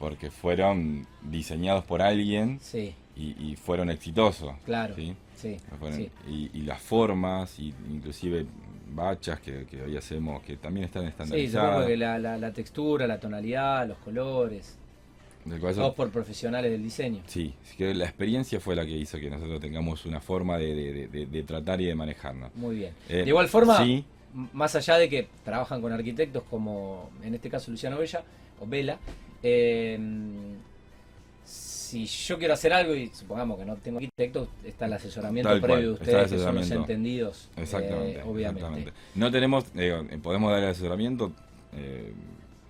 porque 0.00 0.30
fueron 0.30 1.06
diseñados 1.22 1.84
por 1.84 2.00
alguien 2.02 2.58
Sí, 2.60 2.94
y, 3.16 3.50
y 3.52 3.54
fueron 3.56 3.90
exitosos. 3.90 4.54
claro. 4.64 4.94
¿sí? 4.96 5.14
Sí, 5.36 5.56
Fueron- 5.78 5.96
sí. 5.98 6.10
y, 6.28 6.50
y 6.58 6.62
las 6.62 6.80
formas, 6.82 7.58
y 7.60 7.72
inclusive 7.90 8.44
bachas 8.92 9.40
que, 9.40 9.64
que 9.66 9.82
hoy 9.82 9.96
hacemos, 9.96 10.42
que 10.42 10.56
también 10.56 10.84
están 10.86 11.02
Sí, 11.04 11.08
estandarizadas. 11.10 11.68
supongo 11.70 11.86
que 11.86 11.96
la, 11.96 12.18
la- 12.18 12.36
la 12.38 12.52
textura, 12.52 13.06
la 13.06 13.20
tonalidad, 13.20 13.86
los 13.86 13.98
colores, 13.98 14.76
todos 15.74 15.94
por 15.94 16.10
profesionales 16.10 16.70
del 16.70 16.82
diseño. 16.82 17.22
sí, 17.26 17.54
sí 17.62 17.76
que 17.76 17.94
la 17.94 18.04
experiencia 18.04 18.60
fue 18.60 18.76
la 18.76 18.84
que 18.84 18.92
hizo 18.92 19.18
que 19.18 19.30
nosotros 19.30 19.60
tengamos 19.60 20.04
una 20.06 20.20
forma 20.20 20.58
de, 20.58 20.74
de- 20.74 20.92
de- 20.92 21.08
de- 21.08 21.26
de 21.26 21.42
tratar 21.44 21.80
y 21.80 21.86
de 21.86 21.94
manejarnos. 21.94 22.54
Muy 22.54 22.76
bien. 22.76 22.92
Eh, 23.08 23.22
de 23.22 23.28
igual 23.28 23.48
forma, 23.48 23.78
sí. 23.82 24.04
más 24.52 24.74
allá 24.76 24.96
de 24.98 25.08
que 25.08 25.28
trabajan 25.44 25.80
con 25.80 25.92
arquitectos 25.92 26.42
como 26.50 27.10
en 27.22 27.34
este 27.34 27.48
caso 27.48 27.70
Luciano 27.70 27.96
Bella 27.98 28.22
o 28.60 28.66
Vela, 28.66 28.98
eh, 29.42 29.98
si 31.44 32.06
yo 32.06 32.38
quiero 32.38 32.54
hacer 32.54 32.72
algo 32.72 32.94
y 32.94 33.08
supongamos 33.08 33.58
que 33.58 33.64
no 33.64 33.76
tengo 33.76 33.98
arquitecto, 33.98 34.48
está 34.64 34.86
el 34.86 34.92
asesoramiento 34.92 35.48
Tal 35.50 35.60
previo 35.60 35.88
de 35.88 35.92
ustedes, 35.94 36.30
que 36.30 36.38
son 36.38 36.54
los 36.54 36.70
entendidos, 36.70 37.48
eh, 37.56 37.62
Exactamente, 37.62 38.22
obviamente. 38.22 38.60
exactamente. 38.60 38.92
No 39.16 39.30
tenemos, 39.30 39.64
eh, 39.74 40.18
podemos 40.22 40.52
dar 40.52 40.62
el 40.62 40.68
asesoramiento 40.68 41.32
eh, 41.74 42.12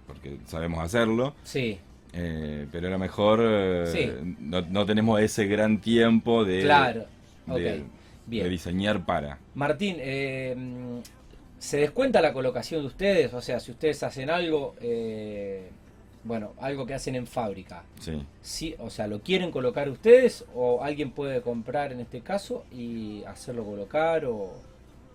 porque 0.06 0.38
sabemos 0.46 0.82
hacerlo, 0.82 1.34
Sí, 1.44 1.78
eh, 2.14 2.66
pero 2.72 2.88
a 2.88 2.90
lo 2.90 2.98
mejor 2.98 3.86
Sí. 3.88 4.10
no, 4.40 4.62
no 4.62 4.86
tenemos 4.86 5.20
ese 5.20 5.46
gran 5.46 5.80
tiempo 5.80 6.44
de, 6.44 6.62
claro. 6.62 7.00
de- 7.46 7.52
Ok, 7.52 7.58
de 7.58 7.84
bien. 8.26 8.48
diseñar 8.48 9.04
para. 9.04 9.38
Martín, 9.54 9.96
eh, 9.98 10.56
¿se 11.58 11.76
descuenta 11.78 12.20
la 12.22 12.32
colocación 12.32 12.80
de 12.80 12.86
ustedes? 12.86 13.34
O 13.34 13.42
sea, 13.42 13.60
si 13.60 13.70
ustedes 13.72 14.02
hacen 14.02 14.30
algo, 14.30 14.74
eh, 14.80 15.68
bueno, 16.24 16.52
algo 16.60 16.84
que 16.86 16.94
hacen 16.94 17.14
en 17.14 17.26
fábrica, 17.26 17.82
Sí. 18.00 18.22
sí, 18.42 18.74
o 18.78 18.90
sea, 18.90 19.06
¿lo 19.06 19.20
quieren 19.20 19.50
colocar 19.50 19.88
ustedes 19.88 20.44
o 20.54 20.82
alguien 20.84 21.12
puede 21.12 21.40
comprar 21.40 21.92
en 21.92 22.00
este 22.00 22.20
caso 22.20 22.64
y 22.72 23.24
hacerlo 23.24 23.64
colocar 23.64 24.24
o, 24.26 24.52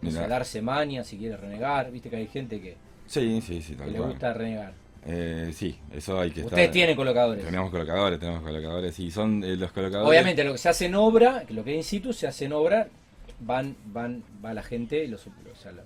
o 0.04 0.12
sea, 0.12 0.28
darse 0.28 0.62
maña 0.62 1.04
si 1.04 1.18
quiere 1.18 1.38
renegar? 1.38 1.92
Viste 1.92 2.10
que 2.10 2.16
hay 2.18 2.28
gente 2.28 2.60
que, 2.62 2.76
Sí, 3.08 3.40
sí, 3.42 3.62
sí, 3.62 3.76
que 3.76 3.86
le 3.86 4.00
gusta 4.00 4.34
renegar. 4.34 4.74
Eh, 5.08 5.52
sí, 5.54 5.78
eso 5.94 6.20
hay 6.20 6.32
que 6.32 6.42
Ustedes 6.42 6.62
estar. 6.64 6.74
tienen 6.74 6.96
colocadores. 6.96 7.46
Tenemos 7.46 7.70
colocadores, 7.70 8.20
tenemos 8.20 8.42
colocadores. 8.42 9.00
Y 9.00 9.12
son 9.12 9.44
eh, 9.44 9.56
los 9.56 9.72
colocadores. 9.72 10.10
Obviamente 10.10 10.44
lo 10.44 10.54
que 10.54 10.58
se 10.58 10.70
hace 10.70 10.88
en 10.88 10.96
obra, 10.96 11.44
que 11.46 11.54
lo 11.54 11.64
que 11.64 11.72
es 11.74 11.78
in 11.78 11.84
situ 11.84 12.12
se 12.14 12.26
hace 12.26 12.46
en 12.46 12.54
obra, 12.54 12.88
van, 13.42 13.76
van, 13.86 14.24
va 14.44 14.56
la 14.56 14.64
gente, 14.64 15.04
y 15.04 15.08
los, 15.08 15.28
o 15.28 15.32
sea, 15.62 15.74
la- 15.74 15.84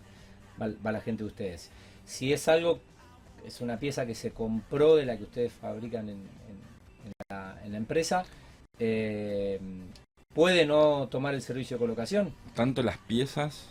va, 0.62 0.72
va 0.86 0.94
la 0.94 1.02
gente 1.02 1.24
de 1.24 1.28
ustedes. 1.28 1.70
Si 2.06 2.32
es 2.32 2.48
algo, 2.48 2.80
es 3.46 3.62
una 3.62 3.78
pieza 3.80 4.06
que 4.06 4.16
se 4.16 4.32
compró 4.32 4.96
de 4.96 5.06
la 5.06 5.18
que 5.18 5.24
ustedes 5.24 5.52
fabrican 5.54 6.10
en, 6.10 6.18
en- 6.18 7.06
en 7.08 7.12
la, 7.30 7.60
en 7.64 7.72
la 7.72 7.78
empresa, 7.78 8.26
eh, 8.80 9.60
puede 10.34 10.66
no 10.66 11.08
tomar 11.10 11.34
el 11.34 11.42
servicio 11.42 11.78
de 11.78 11.80
colocación. 11.82 12.34
Tanto 12.56 12.82
las 12.84 12.98
piezas 12.98 13.70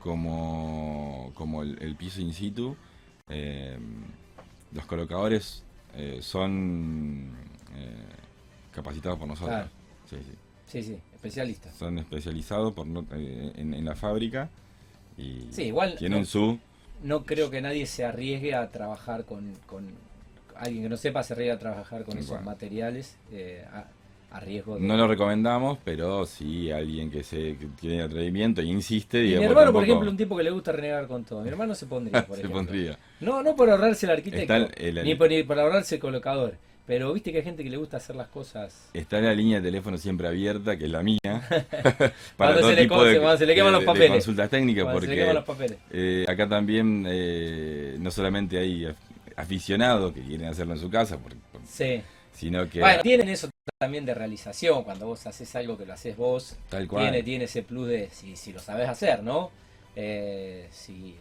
como, 0.00 1.32
como 1.34 1.62
el, 1.62 1.80
el 1.82 1.96
piso 1.96 2.20
in 2.20 2.32
situ. 2.32 2.76
eh, 3.28 3.78
los 4.72 4.86
colocadores 4.86 5.64
eh, 5.94 6.18
son 6.20 7.30
capacitados 8.72 9.18
por 9.18 9.26
nosotros. 9.28 9.48
Claro. 9.56 9.70
Sí, 10.08 10.16
sí. 10.16 10.32
Sí, 10.66 10.82
sí. 10.82 10.98
especialistas. 11.14 11.74
Son 11.76 11.98
especializados 11.98 12.72
por 12.74 12.86
en, 12.86 13.72
en 13.74 13.84
la 13.84 13.94
fábrica 13.94 14.50
y 15.16 15.46
Sí, 15.50 15.64
igual 15.64 15.96
tienen 15.96 16.20
no- 16.20 16.26
su... 16.26 16.58
No 17.02 17.24
creo 17.24 17.50
que 17.50 17.60
nadie 17.60 17.86
se 17.86 18.04
arriesgue 18.04 18.54
a 18.54 18.70
trabajar 18.70 19.24
con, 19.24 19.52
con 19.66 19.86
alguien 20.56 20.84
que 20.84 20.88
no 20.88 20.96
sepa 20.96 21.22
se 21.22 21.34
arriesga 21.34 21.54
a 21.54 21.58
trabajar 21.58 22.04
con 22.04 22.16
esos 22.18 22.30
Bueno. 22.30 22.46
materiales 22.46 23.16
eh, 23.32 23.64
a, 23.72 23.84
a 24.36 24.40
riesgo 24.40 24.76
de... 24.76 24.80
No 24.80 24.96
lo 24.96 25.06
recomendamos, 25.06 25.78
pero 25.84 26.24
sí 26.26 26.70
alguien 26.70 27.10
que 27.10 27.22
se 27.22 27.56
que 27.58 27.66
tiene 27.78 28.02
atrevimiento 28.02 28.60
e 28.60 28.64
insiste. 28.64 29.24
Y 29.24 29.36
mi 29.36 29.44
hermano, 29.44 29.72
por 29.72 29.84
ejemplo, 29.84 30.10
un 30.10 30.16
tipo 30.16 30.36
que 30.36 30.42
le 30.42 30.50
gusta 30.50 30.72
renegar 30.72 31.06
con 31.06 31.24
todo. 31.24 31.42
Mi 31.42 31.48
hermano 31.48 31.74
se 31.74 31.86
pondría, 31.86 32.22
por 32.26 32.36
se 32.36 32.42
ejemplo. 32.42 32.58
pondría. 32.60 32.98
No, 33.20 33.42
no 33.42 33.54
por 33.54 33.68
ahorrarse 33.70 34.06
el 34.06 34.12
arquitecto, 34.12 34.54
Está 34.54 34.56
el- 34.80 34.98
el- 34.98 35.04
ni, 35.04 35.14
por, 35.14 35.28
ni 35.28 35.42
por 35.42 35.58
ahorrarse 35.58 35.96
el 35.96 36.00
colocador. 36.00 36.54
Pero 36.86 37.12
viste 37.12 37.32
que 37.32 37.38
hay 37.38 37.44
gente 37.44 37.64
que 37.64 37.70
le 37.70 37.76
gusta 37.78 37.96
hacer 37.96 38.14
las 38.14 38.28
cosas... 38.28 38.90
Está 38.94 39.20
la 39.20 39.34
línea 39.34 39.58
de 39.60 39.66
teléfono 39.66 39.98
siempre 39.98 40.28
abierta, 40.28 40.76
que 40.76 40.84
es 40.84 40.90
la 40.90 41.02
mía, 41.02 41.18
Cuando 42.36 42.62
se 42.68 42.76
le 42.76 42.86
cose, 42.88 43.18
cuando 43.18 43.38
se 43.38 43.46
le 43.46 43.54
queman 43.56 43.72
los 43.72 43.80
de 43.80 43.86
papeles. 43.86 44.10
consultas 44.10 44.50
técnicas, 44.50 44.84
cuando 44.84 45.00
se 45.00 45.06
le 45.06 45.12
porque 45.12 45.20
queman 45.22 45.34
los 45.34 45.44
papeles. 45.44 45.78
eh, 45.90 46.24
acá 46.28 46.48
también 46.48 47.04
eh, 47.08 47.96
no 47.98 48.10
solamente 48.12 48.58
hay 48.58 48.84
af- 48.84 48.94
aficionados 49.36 50.12
que 50.12 50.20
quieren 50.22 50.46
hacerlo 50.48 50.74
en 50.74 50.80
su 50.80 50.88
casa, 50.88 51.18
Sí. 51.68 52.00
sino 52.32 52.68
que 52.70 52.78
Bueno, 52.80 53.02
tienen 53.02 53.28
eso 53.30 53.48
también 53.80 54.04
de 54.06 54.14
realización. 54.14 54.84
Cuando 54.84 55.06
vos 55.06 55.26
haces 55.26 55.54
algo 55.56 55.76
que 55.76 55.86
lo 55.86 55.92
haces 55.92 56.16
vos, 56.16 56.56
tal 56.68 56.86
cual. 56.86 57.02
tiene, 57.04 57.22
tiene 57.24 57.44
ese 57.46 57.62
plus 57.62 57.88
de 57.88 58.08
si, 58.10 58.36
si 58.36 58.52
lo 58.52 58.60
sabes 58.60 58.88
hacer, 58.88 59.22
¿no? 59.24 59.50
Eh, 59.96 60.68
si, 60.70 61.16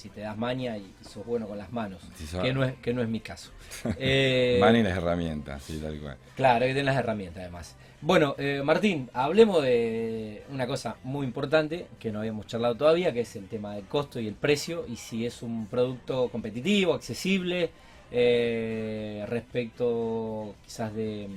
si 0.00 0.08
te 0.08 0.22
das 0.22 0.36
maña 0.38 0.78
y 0.78 0.94
sos 1.02 1.26
bueno 1.26 1.46
con 1.46 1.58
las 1.58 1.72
manos, 1.72 2.02
que 2.42 2.54
no 2.54 2.64
es, 2.64 2.72
que 2.76 2.94
no 2.94 3.02
es 3.02 3.08
mi 3.08 3.20
caso. 3.20 3.50
Eh, 3.98 4.58
Van 4.60 4.74
y 4.76 4.82
las 4.82 4.96
herramientas, 4.96 5.62
sí, 5.62 5.78
tal 5.78 5.98
cual. 6.00 6.16
Claro, 6.36 6.60
que 6.60 6.68
tener 6.68 6.86
las 6.86 6.96
herramientas 6.96 7.42
además. 7.42 7.76
Bueno, 8.00 8.34
eh, 8.38 8.62
Martín, 8.64 9.10
hablemos 9.12 9.62
de 9.62 10.42
una 10.48 10.66
cosa 10.66 10.96
muy 11.04 11.26
importante 11.26 11.86
que 11.98 12.10
no 12.10 12.20
habíamos 12.20 12.46
charlado 12.46 12.74
todavía, 12.76 13.12
que 13.12 13.20
es 13.20 13.36
el 13.36 13.46
tema 13.46 13.74
del 13.74 13.84
costo 13.84 14.18
y 14.20 14.26
el 14.26 14.34
precio, 14.34 14.86
y 14.88 14.96
si 14.96 15.26
es 15.26 15.42
un 15.42 15.66
producto 15.66 16.28
competitivo, 16.30 16.94
accesible, 16.94 17.70
eh, 18.10 19.24
respecto 19.28 20.54
quizás 20.64 20.94
de, 20.94 21.28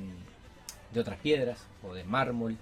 de 0.94 1.00
otras 1.00 1.20
piedras 1.20 1.68
o 1.84 1.94
de 1.94 2.06
mármol, 2.06 2.58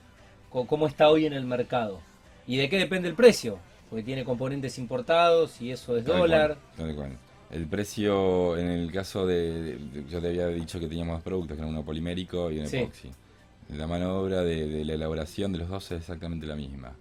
cómo 0.50 0.88
está 0.88 1.10
hoy 1.10 1.28
en 1.28 1.34
el 1.34 1.46
mercado 1.46 2.02
y 2.48 2.58
de 2.58 2.70
qué 2.70 2.78
depende 2.78 3.08
el 3.08 3.16
precio, 3.16 3.60
porque 3.92 4.04
tiene 4.04 4.24
componentes 4.24 4.80
importados 4.80 5.62
y 5.62 5.70
eso 5.72 5.98
es 5.98 6.06
Tal 6.06 6.18
dólar. 6.20 6.58
cual, 6.78 6.88
tal 6.88 6.96
cual. 6.96 7.18
El 7.52 7.68
precio, 7.68 8.58
en 8.58 8.70
el 8.70 8.90
caso 8.90 9.28
de, 9.28 9.76
de- 9.76 10.06
Yo 10.10 10.22
te 10.22 10.30
había 10.30 10.48
dicho 10.48 10.80
que 10.80 10.88
teníamos 10.88 11.16
dos 11.18 11.24
productos, 11.24 11.58
que 11.58 11.62
era 11.62 11.70
uno 11.70 11.84
polimérico 11.84 12.50
y 12.50 12.60
un 12.60 12.68
Sí. 12.68 12.78
epoxi. 12.78 13.12
La 13.76 13.88
mano 13.88 14.06
de 14.08 14.12
obra 14.14 14.42
de, 14.44 14.66
de 14.66 14.86
la 14.86 14.94
elaboración 14.94 15.52
de 15.52 15.58
los 15.60 15.68
dos 15.68 15.92
es 15.92 16.00
exactamente 16.00 16.46
la 16.46 16.56
misma. 16.56 16.94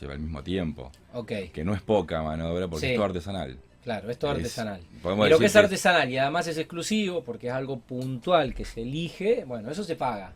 Lleva 0.00 0.14
el 0.14 0.20
mismo 0.20 0.42
tiempo. 0.44 0.92
Ok, 1.12 1.32
Que 1.52 1.64
no 1.64 1.74
es 1.74 1.82
poca 1.82 2.22
mano 2.22 2.46
de 2.46 2.52
obra 2.54 2.68
porque 2.68 2.86
Sí. 2.86 2.92
es 2.92 2.96
todo 2.96 3.06
artesanal. 3.06 3.58
claro, 3.82 4.08
es 4.08 4.16
Es- 4.16 4.24
artesanal. 4.24 4.80
Y 5.02 5.28
lo 5.28 5.38
que 5.40 5.46
es 5.46 5.56
artesanal 5.56 6.08
y 6.08 6.18
además 6.18 6.46
es 6.46 6.56
exclusivo 6.56 7.24
porque 7.24 7.48
es 7.48 7.52
algo 7.52 7.80
puntual 7.80 8.54
que 8.54 8.64
se 8.64 8.82
elige, 8.82 9.44
bueno, 9.44 9.68
eso 9.72 9.82
se 9.82 9.96
paga. 9.96 10.32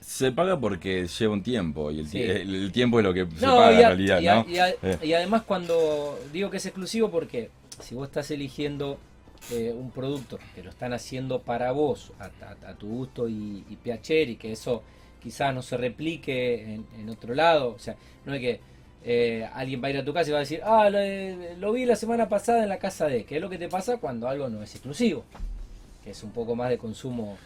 Se 0.00 0.32
paga 0.32 0.58
porque 0.58 1.06
lleva 1.06 1.32
un 1.32 1.42
tiempo 1.42 1.90
y 1.90 2.00
el, 2.00 2.08
Sí. 2.08 2.18
tie- 2.18 2.40
el, 2.40 2.54
el 2.54 2.72
tiempo 2.72 2.98
es 3.00 3.04
lo 3.04 3.12
que 3.12 3.26
se 3.26 3.44
paga 3.46 3.72
en 3.72 3.78
realidad, 3.86 4.20
y 4.20 4.28
a- 4.28 4.34
¿no? 4.36 4.46
y 4.48 4.58
a- 4.58 4.70
Eh. 4.70 4.98
y 5.02 5.12
además 5.12 5.42
cuando 5.42 6.18
digo 6.32 6.50
que 6.50 6.56
es 6.58 6.66
exclusivo 6.66 7.10
porque 7.10 7.50
si 7.80 7.94
vos 7.94 8.06
estás 8.08 8.30
eligiendo 8.30 8.98
eh, 9.52 9.72
un 9.76 9.90
producto 9.92 10.38
que 10.54 10.62
lo 10.64 10.70
están 10.70 10.92
haciendo 10.92 11.40
para 11.42 11.70
vos, 11.72 12.12
a, 12.18 12.74
tu 12.74 12.88
gusto 12.88 13.28
y, 13.28 13.64
y 13.70 13.76
piacere, 13.76 14.32
y 14.32 14.36
que 14.36 14.50
eso 14.52 14.82
quizás 15.22 15.54
no 15.54 15.62
se 15.62 15.76
replique 15.76 16.74
en, 16.74 16.86
en 16.98 17.08
otro 17.08 17.34
lado, 17.34 17.70
o 17.74 17.78
sea, 17.78 17.94
no 18.26 18.34
es 18.34 18.40
que 18.40 18.60
eh, 19.04 19.48
alguien 19.54 19.80
va 19.82 19.86
a 19.88 19.90
ir 19.90 19.98
a 19.98 20.04
tu 20.04 20.12
casa 20.12 20.30
y 20.30 20.32
va 20.32 20.38
a 20.38 20.40
decir, 20.40 20.60
ah, 20.64 20.90
lo, 20.90 20.98
eh, 20.98 21.54
lo 21.58 21.72
vi 21.72 21.84
la 21.86 21.94
semana 21.96 22.28
pasada 22.28 22.62
en 22.64 22.68
la 22.68 22.78
casa 22.78 23.06
de, 23.06 23.24
que 23.24 23.36
es 23.36 23.40
lo 23.40 23.48
que 23.48 23.58
te 23.58 23.68
pasa 23.68 23.98
cuando 23.98 24.28
algo 24.28 24.48
no 24.48 24.60
es 24.62 24.74
exclusivo, 24.74 25.24
que 26.02 26.10
es 26.10 26.22
un 26.24 26.32
poco 26.32 26.56
más 26.56 26.68
de 26.68 26.78
consumo 26.78 27.38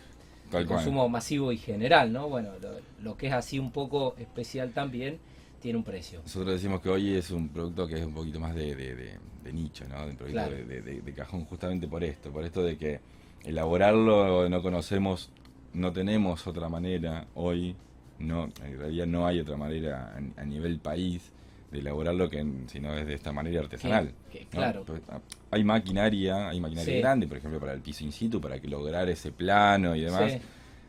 Tal 0.52 0.66
cual. 0.66 0.76
consumo 0.78 1.08
masivo 1.08 1.50
y 1.50 1.56
general, 1.58 2.12
¿no? 2.12 2.28
Bueno, 2.28 2.50
lo, 2.60 2.70
lo 3.02 3.16
que 3.16 3.26
es 3.26 3.32
así 3.32 3.58
un 3.58 3.72
poco 3.72 4.14
especial 4.18 4.72
también 4.72 5.18
tiene 5.60 5.78
un 5.78 5.84
precio. 5.84 6.20
Nosotros 6.22 6.52
decimos 6.54 6.80
que 6.80 6.88
hoy 6.90 7.14
es 7.14 7.30
un 7.30 7.48
producto 7.48 7.86
que 7.88 7.98
es 7.98 8.04
un 8.04 8.14
poquito 8.14 8.38
más 8.38 8.54
de, 8.54 8.74
de- 8.76 8.94
de- 8.94 9.18
de 9.42 9.52
nicho, 9.52 9.84
¿no? 9.88 9.96
Un 10.04 10.16
producto 10.16 10.26
Claro. 10.32 10.54
de, 10.56 10.64
de- 10.64 10.82
de- 10.82 11.00
de 11.02 11.12
cajón 11.14 11.44
justamente 11.46 11.88
por 11.88 12.04
esto, 12.04 12.30
por 12.30 12.44
esto 12.44 12.62
de 12.62 12.76
que 12.76 13.00
elaborarlo 13.44 14.48
no 14.48 14.62
conocemos, 14.62 15.30
no 15.74 15.92
tenemos 15.92 16.46
otra 16.46 16.68
manera 16.68 17.26
hoy, 17.34 17.76
no, 18.18 18.48
en 18.64 18.78
realidad 18.78 19.06
no 19.06 19.26
hay 19.26 19.40
otra 19.40 19.56
manera 19.56 20.14
a, 20.36 20.40
a 20.40 20.44
nivel 20.44 20.78
país 20.78 21.32
de 21.72 21.78
elaborarlo 21.78 22.28
que 22.28 22.38
en- 22.38 22.68
sino 22.68 22.94
es 22.94 23.06
de 23.06 23.14
esta 23.14 23.32
manera 23.32 23.60
artesanal. 23.60 24.12
Que- 24.30 24.40
que, 24.40 24.44
¿no? 24.44 24.50
claro. 24.50 24.84
Pues, 24.84 25.00
ah, 25.08 25.18
hay 25.50 25.64
maquinaria, 25.64 26.48
hay 26.50 26.60
maquinaria 26.60 26.94
Sí. 26.94 27.00
grande, 27.00 27.26
por 27.26 27.38
ejemplo, 27.38 27.58
para 27.58 27.72
el 27.72 27.80
piso 27.80 28.04
in 28.04 28.12
situ, 28.12 28.40
para 28.40 28.60
que 28.60 28.68
lograr 28.68 29.08
ese 29.08 29.32
plano 29.32 29.96
y 29.96 30.02
demás. 30.02 30.32
Sí, 30.32 30.38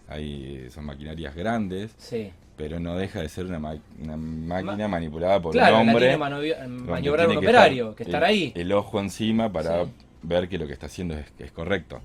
Hay, 0.10 0.70
son 0.70 0.86
maquinarias 0.86 1.34
grandes, 1.34 1.96
sí. 1.98 2.30
pero 2.58 2.78
no 2.80 2.96
deja 2.98 3.22
de 3.22 3.30
ser 3.30 3.46
una, 3.46 3.58
ma- 3.58 3.78
una 4.02 4.18
máquina 4.18 4.88
manipulada 4.90 5.42
por 5.42 5.54
Claro, 5.54 5.80
un 5.80 5.88
hombre. 5.90 6.18
maniobrar 6.18 7.28
un 7.30 7.34
que 7.34 7.38
operario, 7.38 7.84
estar 7.92 7.96
que 7.96 8.04
estar 8.04 8.24
el, 8.24 8.30
ahí. 8.30 8.52
El 8.54 8.72
ojo 8.74 9.00
encima 9.00 9.52
para 9.52 9.86
ver 10.22 10.50
que 10.50 10.58
lo 10.58 10.68
que 10.68 10.74
está 10.74 10.88
haciendo 10.88 11.18
es, 11.18 11.26
es 11.40 11.52
correcto. 11.54 12.02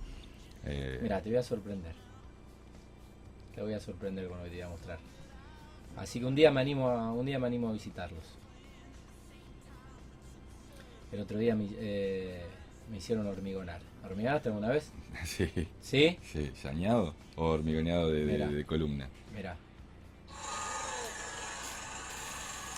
Eh, 0.64 1.00
Mira, 1.02 1.20
te 1.20 1.28
voy 1.30 1.38
a 1.38 1.42
sorprender. 1.42 1.92
Te 3.54 3.62
voy 3.62 3.74
a 3.74 3.80
sorprender 3.80 4.28
con 4.28 4.38
lo 4.38 4.44
que 4.44 4.50
te 4.50 4.56
voy 4.56 4.64
a 4.64 4.68
mostrar. 4.68 4.98
Así 5.96 6.20
que 6.20 6.26
un 6.26 6.36
día 6.36 6.52
me 6.52 6.60
animo 6.60 6.88
a, 6.90 7.12
un 7.12 7.26
día 7.26 7.40
me 7.40 7.48
animo 7.48 7.68
a 7.68 7.72
visitarlos. 7.72 8.37
El 11.12 11.20
otro 11.20 11.38
día 11.38 11.54
me, 11.54 11.68
eh, 11.78 12.44
me 12.90 12.98
hicieron 12.98 13.26
hormigonar. 13.26 13.80
¿Hormigonaste 14.04 14.48
alguna 14.48 14.68
vez? 14.68 14.90
sí, 15.24 15.50
Sí. 15.80 16.18
sí, 16.32 16.52
¿sañado 16.60 17.14
o 17.36 17.46
hormigoneado 17.46 18.10
de, 18.10 18.24
de- 18.24 18.46
de 18.48 18.64
columna? 18.64 19.08
Mira. 19.34 19.56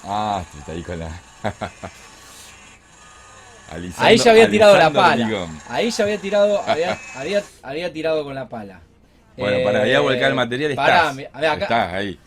Ah, 0.05 0.43
está 0.59 0.73
ahí 0.73 0.83
con 0.83 0.99
la. 0.99 1.09
Alisando- 3.71 4.07
Ahí 4.09 4.17
ya 4.19 4.31
había 4.33 4.51
tirado 4.51 4.77
la 4.77 4.91
pala. 4.91 5.25
hormigón. 5.25 5.61
Ahí 5.69 5.91
ya 5.91 6.05
había 6.05 6.19
tirado, 6.19 6.61
había, 6.67 6.99
había, 7.15 7.43
había 7.63 7.93
tirado 7.93 8.25
con 8.25 8.35
la 8.35 8.49
pala. 8.49 8.81
Bueno, 9.37 9.59
Eh, 9.59 9.65
para 9.65 9.87
ir 9.87 9.95
a 9.97 10.01
volcar 10.01 10.31
el 10.31 10.35
material 10.35 10.75
pará, 10.75 10.97
estás. 11.11 11.15
mi- 11.17 11.25
a 11.33 11.41
ver, 11.41 11.51
acá- 11.51 11.65
Estás 11.65 11.93
ahí. 11.95 12.19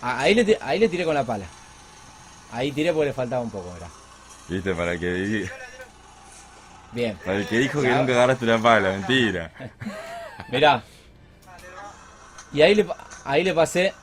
ahí, 0.00 0.34
le, 0.34 0.44
ti- 0.44 0.56
ahí 0.60 0.78
le 0.78 0.88
tiré 0.88 1.04
con 1.04 1.14
la 1.14 1.24
pala. 1.24 1.44
Ahí 2.52 2.70
tiré 2.72 2.92
porque 2.92 3.06
le 3.06 3.12
faltaba 3.12 3.42
un 3.42 3.50
poco, 3.50 3.72
mirá. 3.72 3.88
¿Viste? 4.52 4.74
Para 4.74 4.92
el 4.92 5.00
que, 5.00 5.48
Bien, 6.92 7.16
para 7.24 7.38
el 7.38 7.46
que 7.48 7.58
dijo 7.58 7.80
que 7.80 7.88
nunca 7.88 8.12
agarraste 8.12 8.44
una 8.44 8.58
pala, 8.60 8.90
mentira. 8.90 9.50
mirá. 10.52 10.82
Y 12.52 12.60
ahí 12.60 12.74
le, 12.74 12.86
ahí 13.24 13.44
le 13.44 13.54
pasé, 13.54 13.94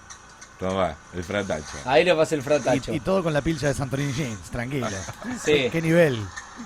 Toma, 0.60 0.98
el 1.14 1.24
fratacho. 1.24 1.78
ahí 1.86 2.04
le 2.04 2.16
pasé 2.16 2.34
el 2.34 2.42
fratacho. 2.42 2.92
Y, 2.92 2.96
y 2.96 3.00
todo 3.00 3.22
con 3.22 3.32
la 3.32 3.42
pilcha 3.42 3.68
de 3.68 3.76
Santorini 3.76 4.12
Jeans, 4.12 4.50
tranquilo. 4.50 4.88
Sí. 5.46 5.70
¿Qué 5.72 5.82
nivel? 5.84 6.20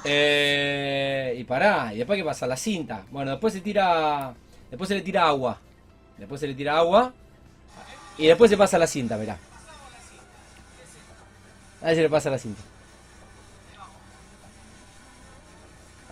Eh, 0.05 1.35
y 1.37 1.43
pará, 1.43 1.93
y 1.93 1.97
después 1.97 2.17
qué 2.17 2.23
pasa, 2.23 2.47
la 2.47 2.55
cinta. 2.55 3.03
Bueno, 3.11 3.31
después 3.31 3.51
se 3.51 3.59
tira, 3.59 4.33
después 4.71 4.87
se 4.87 4.95
le 4.95 5.01
tira 5.01 5.27
agua. 5.27 5.59
Después 6.17 6.39
se 6.39 6.47
le 6.47 6.53
tira 6.53 6.77
agua. 6.77 7.11
Y 8.17 8.27
después 8.27 8.49
se 8.49 8.55
pasa 8.55 8.77
la 8.77 8.87
cinta, 8.87 9.17
mirá. 9.17 9.37
Ahí 11.81 11.95
se 11.95 12.01
le 12.01 12.09
pasa 12.09 12.29
la 12.29 12.37
cinta. 12.37 12.61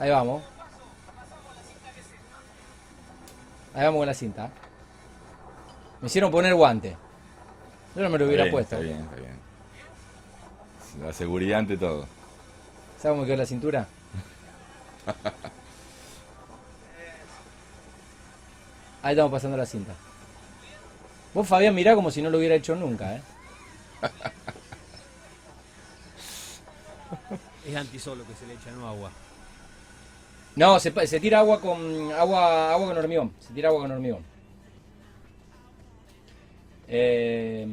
Ahí 0.01 0.09
vamos. 0.09 0.43
Ahí 3.75 3.83
vamos 3.83 3.99
con 3.99 4.07
la 4.07 4.15
cinta. 4.15 4.49
Me 6.01 6.07
hicieron 6.07 6.31
poner 6.31 6.55
guante. 6.55 6.97
Yo 7.95 8.01
no 8.01 8.09
me 8.09 8.17
lo 8.17 8.25
hubiera 8.25 8.45
Está 8.45 8.55
bien, 8.57 8.67
puesto. 8.67 8.77
Está 8.77 8.87
bien, 8.87 8.99
está 9.01 9.15
bien. 9.17 9.39
La 11.05 11.13
seguridad 11.13 11.59
ante 11.59 11.77
todo. 11.77 12.07
¿Sabes 12.99 13.15
cómo 13.15 13.27
quedó 13.27 13.37
la 13.37 13.45
cintura? 13.45 13.87
Ahí 19.03 19.11
estamos 19.11 19.31
pasando 19.31 19.55
la 19.55 19.67
cinta. 19.67 19.93
Vos, 21.35 21.47
Fabián, 21.47 21.75
mirá 21.75 21.93
como 21.93 22.09
si 22.09 22.23
no 22.23 22.31
lo 22.31 22.39
hubiera 22.39 22.55
hecho 22.55 22.75
nunca, 22.75 23.17
¿eh? 23.17 23.21
Es 27.67 27.75
antisolo 27.75 28.25
que 28.25 28.33
se 28.33 28.47
le 28.47 28.55
echa, 28.55 28.71
no 28.71 28.87
agua. 28.87 29.11
No, 30.55 30.79
se, 30.79 30.91
tira 31.19 31.39
agua 31.39 31.59
con 31.61 32.11
agua, 32.11 32.73
agua 32.73 32.87
con 32.87 32.97
hormigón. 32.97 33.31
Se 33.39 33.53
tira 33.53 33.69
agua 33.69 33.81
con 33.81 33.91
hormigón. 33.91 34.19
Eh, 36.87 37.65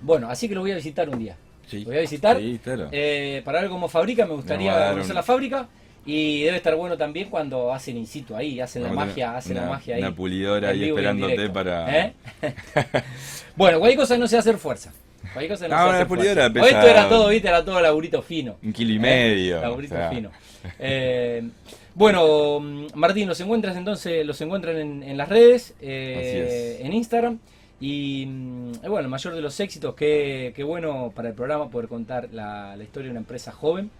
bueno, 0.00 0.28
así 0.28 0.48
que 0.48 0.54
lo 0.54 0.62
voy 0.62 0.72
a 0.72 0.76
visitar 0.76 1.08
un 1.08 1.18
día. 1.18 1.36
Sí. 1.66 1.80
Lo 1.80 1.86
voy 1.90 1.98
a 1.98 2.00
visitar. 2.00 2.36
Sí, 2.38 2.60
claro. 2.62 2.88
Eh, 2.90 3.42
para 3.44 3.60
ver 3.60 3.70
cómo 3.70 3.88
fabrica, 3.88 4.26
me 4.26 4.34
gustaría 4.34 4.90
conocer 4.90 5.12
un- 5.12 5.16
la 5.16 5.22
fábrica. 5.22 5.68
Y 6.06 6.42
debe 6.44 6.56
estar 6.56 6.74
bueno 6.76 6.96
también 6.96 7.28
cuando 7.28 7.72
hacen 7.74 7.98
in 7.98 8.06
situ 8.06 8.34
ahí, 8.34 8.58
hacen 8.58 8.82
la 8.82 8.88
Vamos 8.88 9.06
magia, 9.06 9.36
hacen 9.36 9.56
la 9.56 9.66
magia 9.66 9.96
ahí. 9.96 10.02
Una 10.02 10.14
pulidora 10.16 10.70
ahí 10.70 10.88
esperándote 10.88 11.50
para. 11.50 12.06
¿Eh? 12.06 12.14
bueno, 13.56 13.78
cualquier 13.78 14.00
cosa 14.00 14.16
no 14.16 14.26
sé 14.26 14.38
hacer 14.38 14.56
fuerza. 14.56 14.92
Cualquier 15.32 15.50
cosa 15.50 15.68
no, 15.68 15.76
No, 15.76 16.06
fuerza. 16.06 16.52
pesa- 16.52 16.66
Esto 16.66 16.86
era 16.88 17.08
todo, 17.08 17.28
viste, 17.28 17.48
era 17.48 17.64
todo 17.64 17.80
laburito 17.80 18.22
fino. 18.22 18.56
Un 18.62 18.72
kilo 18.72 18.92
y 18.92 18.96
¿Eh? 18.96 18.98
medio. 19.00 19.60
Laburito 19.60 19.94
o 19.94 19.96
sea, 19.98 20.10
fino. 20.10 20.30
Eh, 20.78 21.48
bueno, 21.94 22.60
Martín, 22.94 23.28
los 23.28 23.40
encuentras 23.40 23.76
entonces, 23.76 24.24
los 24.24 24.40
encuentran 24.40 24.76
en, 24.76 25.02
en 25.02 25.16
las 25.16 25.28
redes, 25.28 25.74
eh, 25.80 26.80
en 26.82 26.92
Instagram. 26.92 27.38
Y 27.80 28.26
mm, 28.26 28.72
eh, 28.84 28.88
bueno, 28.88 29.00
el 29.06 29.08
mayor 29.08 29.34
de 29.34 29.40
los 29.40 29.58
éxitos, 29.60 29.94
qué, 29.94 30.52
qué 30.54 30.62
bueno 30.64 31.12
para 31.14 31.28
el 31.28 31.34
programa 31.34 31.70
poder 31.70 31.88
contar 31.88 32.28
la, 32.32 32.76
la 32.76 32.82
historia 32.84 33.06
de 33.06 33.10
una 33.12 33.20
empresa 33.20 33.52
joven 33.52 33.90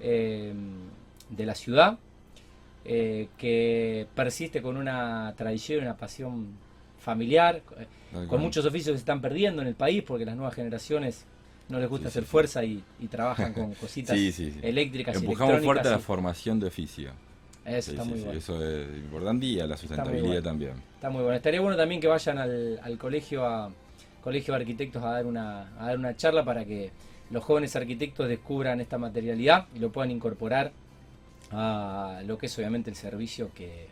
eh, 0.00 0.52
de 1.30 1.46
la 1.46 1.54
ciudad, 1.54 1.98
eh, 2.84 3.28
que 3.36 4.06
persiste 4.14 4.62
con 4.62 4.76
una 4.78 5.34
tradición 5.36 5.80
y 5.80 5.82
una 5.82 5.96
pasión 5.96 6.48
familiar, 6.98 7.62
eh, 7.78 8.26
con 8.28 8.40
muchos 8.40 8.64
oficios 8.64 8.92
que 8.92 8.98
se 8.98 9.02
están 9.02 9.20
perdiendo 9.20 9.62
en 9.62 9.68
el 9.68 9.74
país 9.74 10.02
porque 10.02 10.24
las 10.24 10.36
nuevas 10.36 10.54
generaciones 10.54 11.24
no 11.68 11.78
les 11.78 11.88
gusta 11.88 12.08
Sí, 12.08 12.12
hacer 12.12 12.22
sí, 12.22 12.26
sí. 12.26 12.30
fuerza 12.30 12.64
y, 12.64 12.82
y 13.00 13.06
trabajan 13.08 13.52
con 13.52 13.74
cositas 13.80 14.16
eléctricas 14.16 15.16
y 15.16 15.18
Empujamos 15.18 15.62
fuerte 15.62 15.90
la 15.90 15.98
formación 15.98 16.58
de 16.60 16.66
oficio. 16.66 17.10
Eso 17.64 17.90
está 17.90 18.04
muy 18.04 18.18
bueno. 18.20 18.38
Eso 18.38 18.64
es 18.66 18.88
importante 18.96 19.44
y 19.46 19.60
a 19.60 19.66
la 19.66 19.76
sustentabilidad 19.76 20.26
bueno. 20.26 20.42
también. 20.42 20.72
Está 20.94 21.10
muy 21.10 21.22
bueno. 21.22 21.36
Estaría 21.36 21.60
bueno 21.60 21.76
también 21.76 22.00
que 22.00 22.06
vayan 22.06 22.38
al, 22.38 22.80
al 22.82 22.96
colegio 22.98 23.44
a 23.46 23.70
colegio 24.22 24.54
de 24.54 24.60
arquitectos 24.60 25.02
a 25.02 25.10
dar 25.10 25.26
una 25.26 25.68
a 25.78 25.86
dar 25.86 25.98
una 25.98 26.16
charla 26.16 26.44
para 26.44 26.64
que 26.64 26.90
los 27.30 27.44
jóvenes 27.44 27.76
arquitectos 27.76 28.26
descubran 28.28 28.80
esta 28.80 28.96
materialidad 28.96 29.66
y 29.74 29.80
lo 29.80 29.92
puedan 29.92 30.10
incorporar 30.10 30.72
a 31.50 32.22
lo 32.26 32.38
que 32.38 32.46
es 32.46 32.58
obviamente 32.58 32.90
el 32.90 32.96
servicio 32.96 33.50
que, 33.54 33.86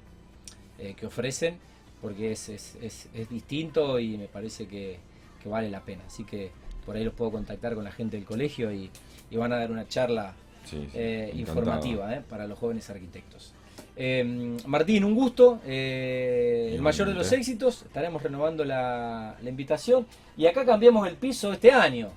eh, 0.79 0.95
que 0.97 1.07
ofrecen, 1.07 1.59
porque 2.00 2.32
es, 2.32 2.48
es, 2.48 2.76
es- 2.80 3.09
es 3.14 3.28
distinto 3.28 3.98
y 3.98 4.16
me 4.16 4.26
parece 4.28 4.66
que, 4.68 4.98
que 5.42 5.48
vale 5.48 5.70
la 5.70 5.80
pena. 5.80 6.02
Así 6.06 6.24
que 6.24 6.50
por 6.85 6.96
ahí 6.96 7.04
los 7.04 7.14
puedo 7.14 7.32
contactar 7.32 7.74
con 7.74 7.85
la 7.85 7.92
gente 7.92 8.16
del 8.16 8.26
colegio 8.26 8.72
y, 8.72 8.90
y 9.30 9.37
van 9.37 9.52
a 9.52 9.59
dar 9.59 9.70
una 9.70 9.88
charla 9.88 10.35
Sí, 10.64 10.78
sí, 10.82 10.88
eh, 10.94 11.32
informativa 11.35 12.12
eh, 12.14 12.22
para 12.28 12.46
los 12.46 12.59
jóvenes 12.59 12.88
arquitectos. 12.90 13.52
Eh, 13.96 14.56
Martín, 14.66 15.04
un 15.04 15.14
gusto. 15.14 15.61
eh, 15.64 16.72
el 16.74 16.82
mayor 16.82 17.09
de 17.09 17.14
los 17.14 17.30
éxitos. 17.32 17.82
Estaremos 17.82 18.22
renovando 18.22 18.64
la, 18.64 19.37
la 19.40 19.48
invitación. 19.50 20.06
Y 20.37 20.46
acá 20.46 20.64
cambiamos 20.64 21.06
el 21.09 21.14
piso 21.16 21.52
este 21.52 21.70
año. 21.72 22.11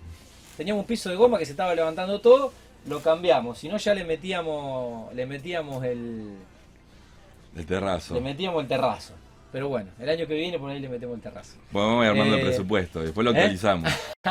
Teníamos 0.57 0.81
un 0.81 0.87
piso 0.87 1.09
de 1.09 1.15
goma 1.15 1.37
que 1.37 1.45
se 1.45 1.51
estaba 1.51 1.73
levantando 1.75 2.19
todo. 2.21 2.51
Lo 2.87 2.99
cambiamos. 3.01 3.59
Si 3.59 3.69
no, 3.69 3.77
ya 3.77 3.93
le 3.93 4.03
metíamos, 4.03 5.13
le 5.13 5.25
metíamos 5.25 5.83
el, 5.85 6.35
El 7.55 7.65
terrazo. 7.65 8.13
le 8.15 8.21
metíamos 8.21 8.61
el 8.61 8.67
terrazo. 8.67 9.13
Pero 9.51 9.67
bueno, 9.67 9.89
el 9.99 10.07
año 10.09 10.27
que 10.27 10.35
viene 10.35 10.59
por 10.59 10.69
ahí 10.69 10.79
le 10.79 10.89
metemos 10.89 11.15
el 11.15 11.21
terrazo. 11.21 11.57
Bueno, 11.71 11.88
vamos 11.89 12.01
a 12.03 12.05
ir 12.05 12.12
armando 12.12 12.35
Eh, 12.35 12.39
el 12.39 12.45
presupuesto, 12.45 13.01
después 13.01 13.25
lo 13.25 13.31
¿eh? 13.31 13.38
actualizamos. 13.38 13.91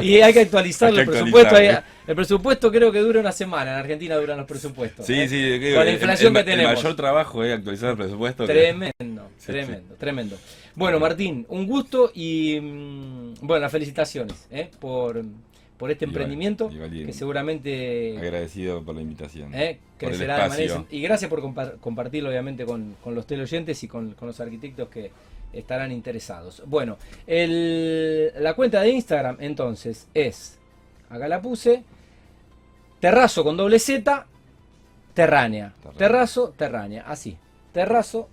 Y 0.00 0.20
hay 0.20 0.32
que 0.32 0.40
actualizar 0.40 0.88
Hay 0.90 0.94
que 0.94 1.00
el 1.02 1.08
presupuesto. 1.08 1.56
hay- 1.56 1.78
el 2.06 2.14
presupuesto 2.14 2.70
creo 2.70 2.92
que 2.92 2.98
dura 3.00 3.20
una 3.20 3.32
semana. 3.32 3.72
En 3.72 3.78
Argentina 3.78 4.16
duran 4.16 4.36
los 4.38 4.46
presupuestos. 4.46 5.06
Sí, 5.06 5.14
¿eh? 5.14 5.28
sí, 5.28 5.60
Con 5.74 5.84
la 5.84 5.90
el- 5.90 5.94
inflación 5.94 6.28
el, 6.28 6.44
que 6.44 6.50
el 6.52 6.58
tenemos. 6.58 6.74
mayor 6.82 6.96
trabajo 6.96 7.44
es 7.44 7.54
actualizar 7.54 7.90
el 7.90 7.96
presupuesto. 7.96 8.46
que- 8.46 8.52
Tremendo, 8.52 9.28
Sí, 9.38 9.46
tremendo, 9.46 9.94
tremendo. 9.96 10.36
Bueno, 10.74 10.98
Martín, 11.00 11.44
un 11.48 11.66
gusto 11.66 12.10
y 12.14 12.58
mm, 12.60 13.34
bueno, 13.42 13.60
las 13.62 13.72
felicitaciones 13.72 14.46
¿eh? 14.50 14.70
por, 14.80 15.22
por 15.78 15.90
este 15.90 16.04
emprendimiento 16.04 16.68
que 16.68 17.12
seguramente 17.12 18.16
Agradecido 18.18 18.82
por 18.84 18.94
la 18.94 19.00
invitación. 19.02 19.52
¿eh? 19.54 19.78
por 19.98 20.10
el 20.10 20.16
crecerá 20.16 20.34
de 20.44 20.48
manera 20.48 20.64
espacio. 20.64 20.86
y 20.96 21.02
gracias 21.02 21.28
por 21.28 21.40
compar- 21.42 21.78
compartirlo 21.80 22.28
obviamente 22.28 22.64
con, 22.64 22.96
con 23.02 23.14
los 23.14 23.26
teleoyentes 23.26 23.82
y 23.82 23.88
con, 23.88 24.12
con 24.14 24.28
los 24.28 24.38
arquitectos 24.40 24.88
que 24.88 25.10
estarán 25.52 25.90
interesados. 25.92 26.62
Bueno, 26.66 26.96
el- 27.26 28.32
la 28.40 28.54
cuenta 28.54 28.80
de 28.82 28.90
Instagram 28.90 29.36
entonces 29.40 30.06
es, 30.14 30.58
acá 31.10 31.26
la 31.28 31.42
puse, 31.42 31.82
terrazo 33.00 33.42
con 33.44 33.56
doble 33.56 33.78
Z, 33.78 34.26
terránea. 35.14 35.72
Terránea. 35.82 35.98
Terrazo, 35.98 36.54
terránea, 36.56 37.02
así. 37.06 37.36
Terrazo, 37.72 38.28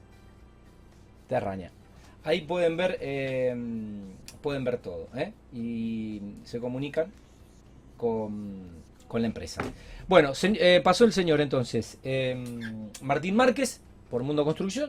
terránea. 1.27 1.71
Ahí 2.23 2.41
pueden 2.41 2.77
ver, 2.77 2.97
eh, 3.01 3.55
pueden 4.41 4.63
ver 4.63 4.77
todo, 4.77 5.07
¿eh? 5.15 5.31
y 5.53 6.21
se 6.43 6.59
comunican 6.59 7.07
con, 7.99 8.69
con 9.07 9.21
la 9.21 9.27
empresa. 9.27 9.61
Bueno, 10.07 10.31
eh, 10.41 10.81
pasó 10.83 11.03
el 11.05 11.13
señor 11.13 11.41
entonces, 11.41 11.99
eh, 12.03 12.41
Martín 13.01 13.35
Márquez, 13.35 13.81
por 14.09 14.23
Mundo 14.23 14.43
Construcción. 14.43 14.87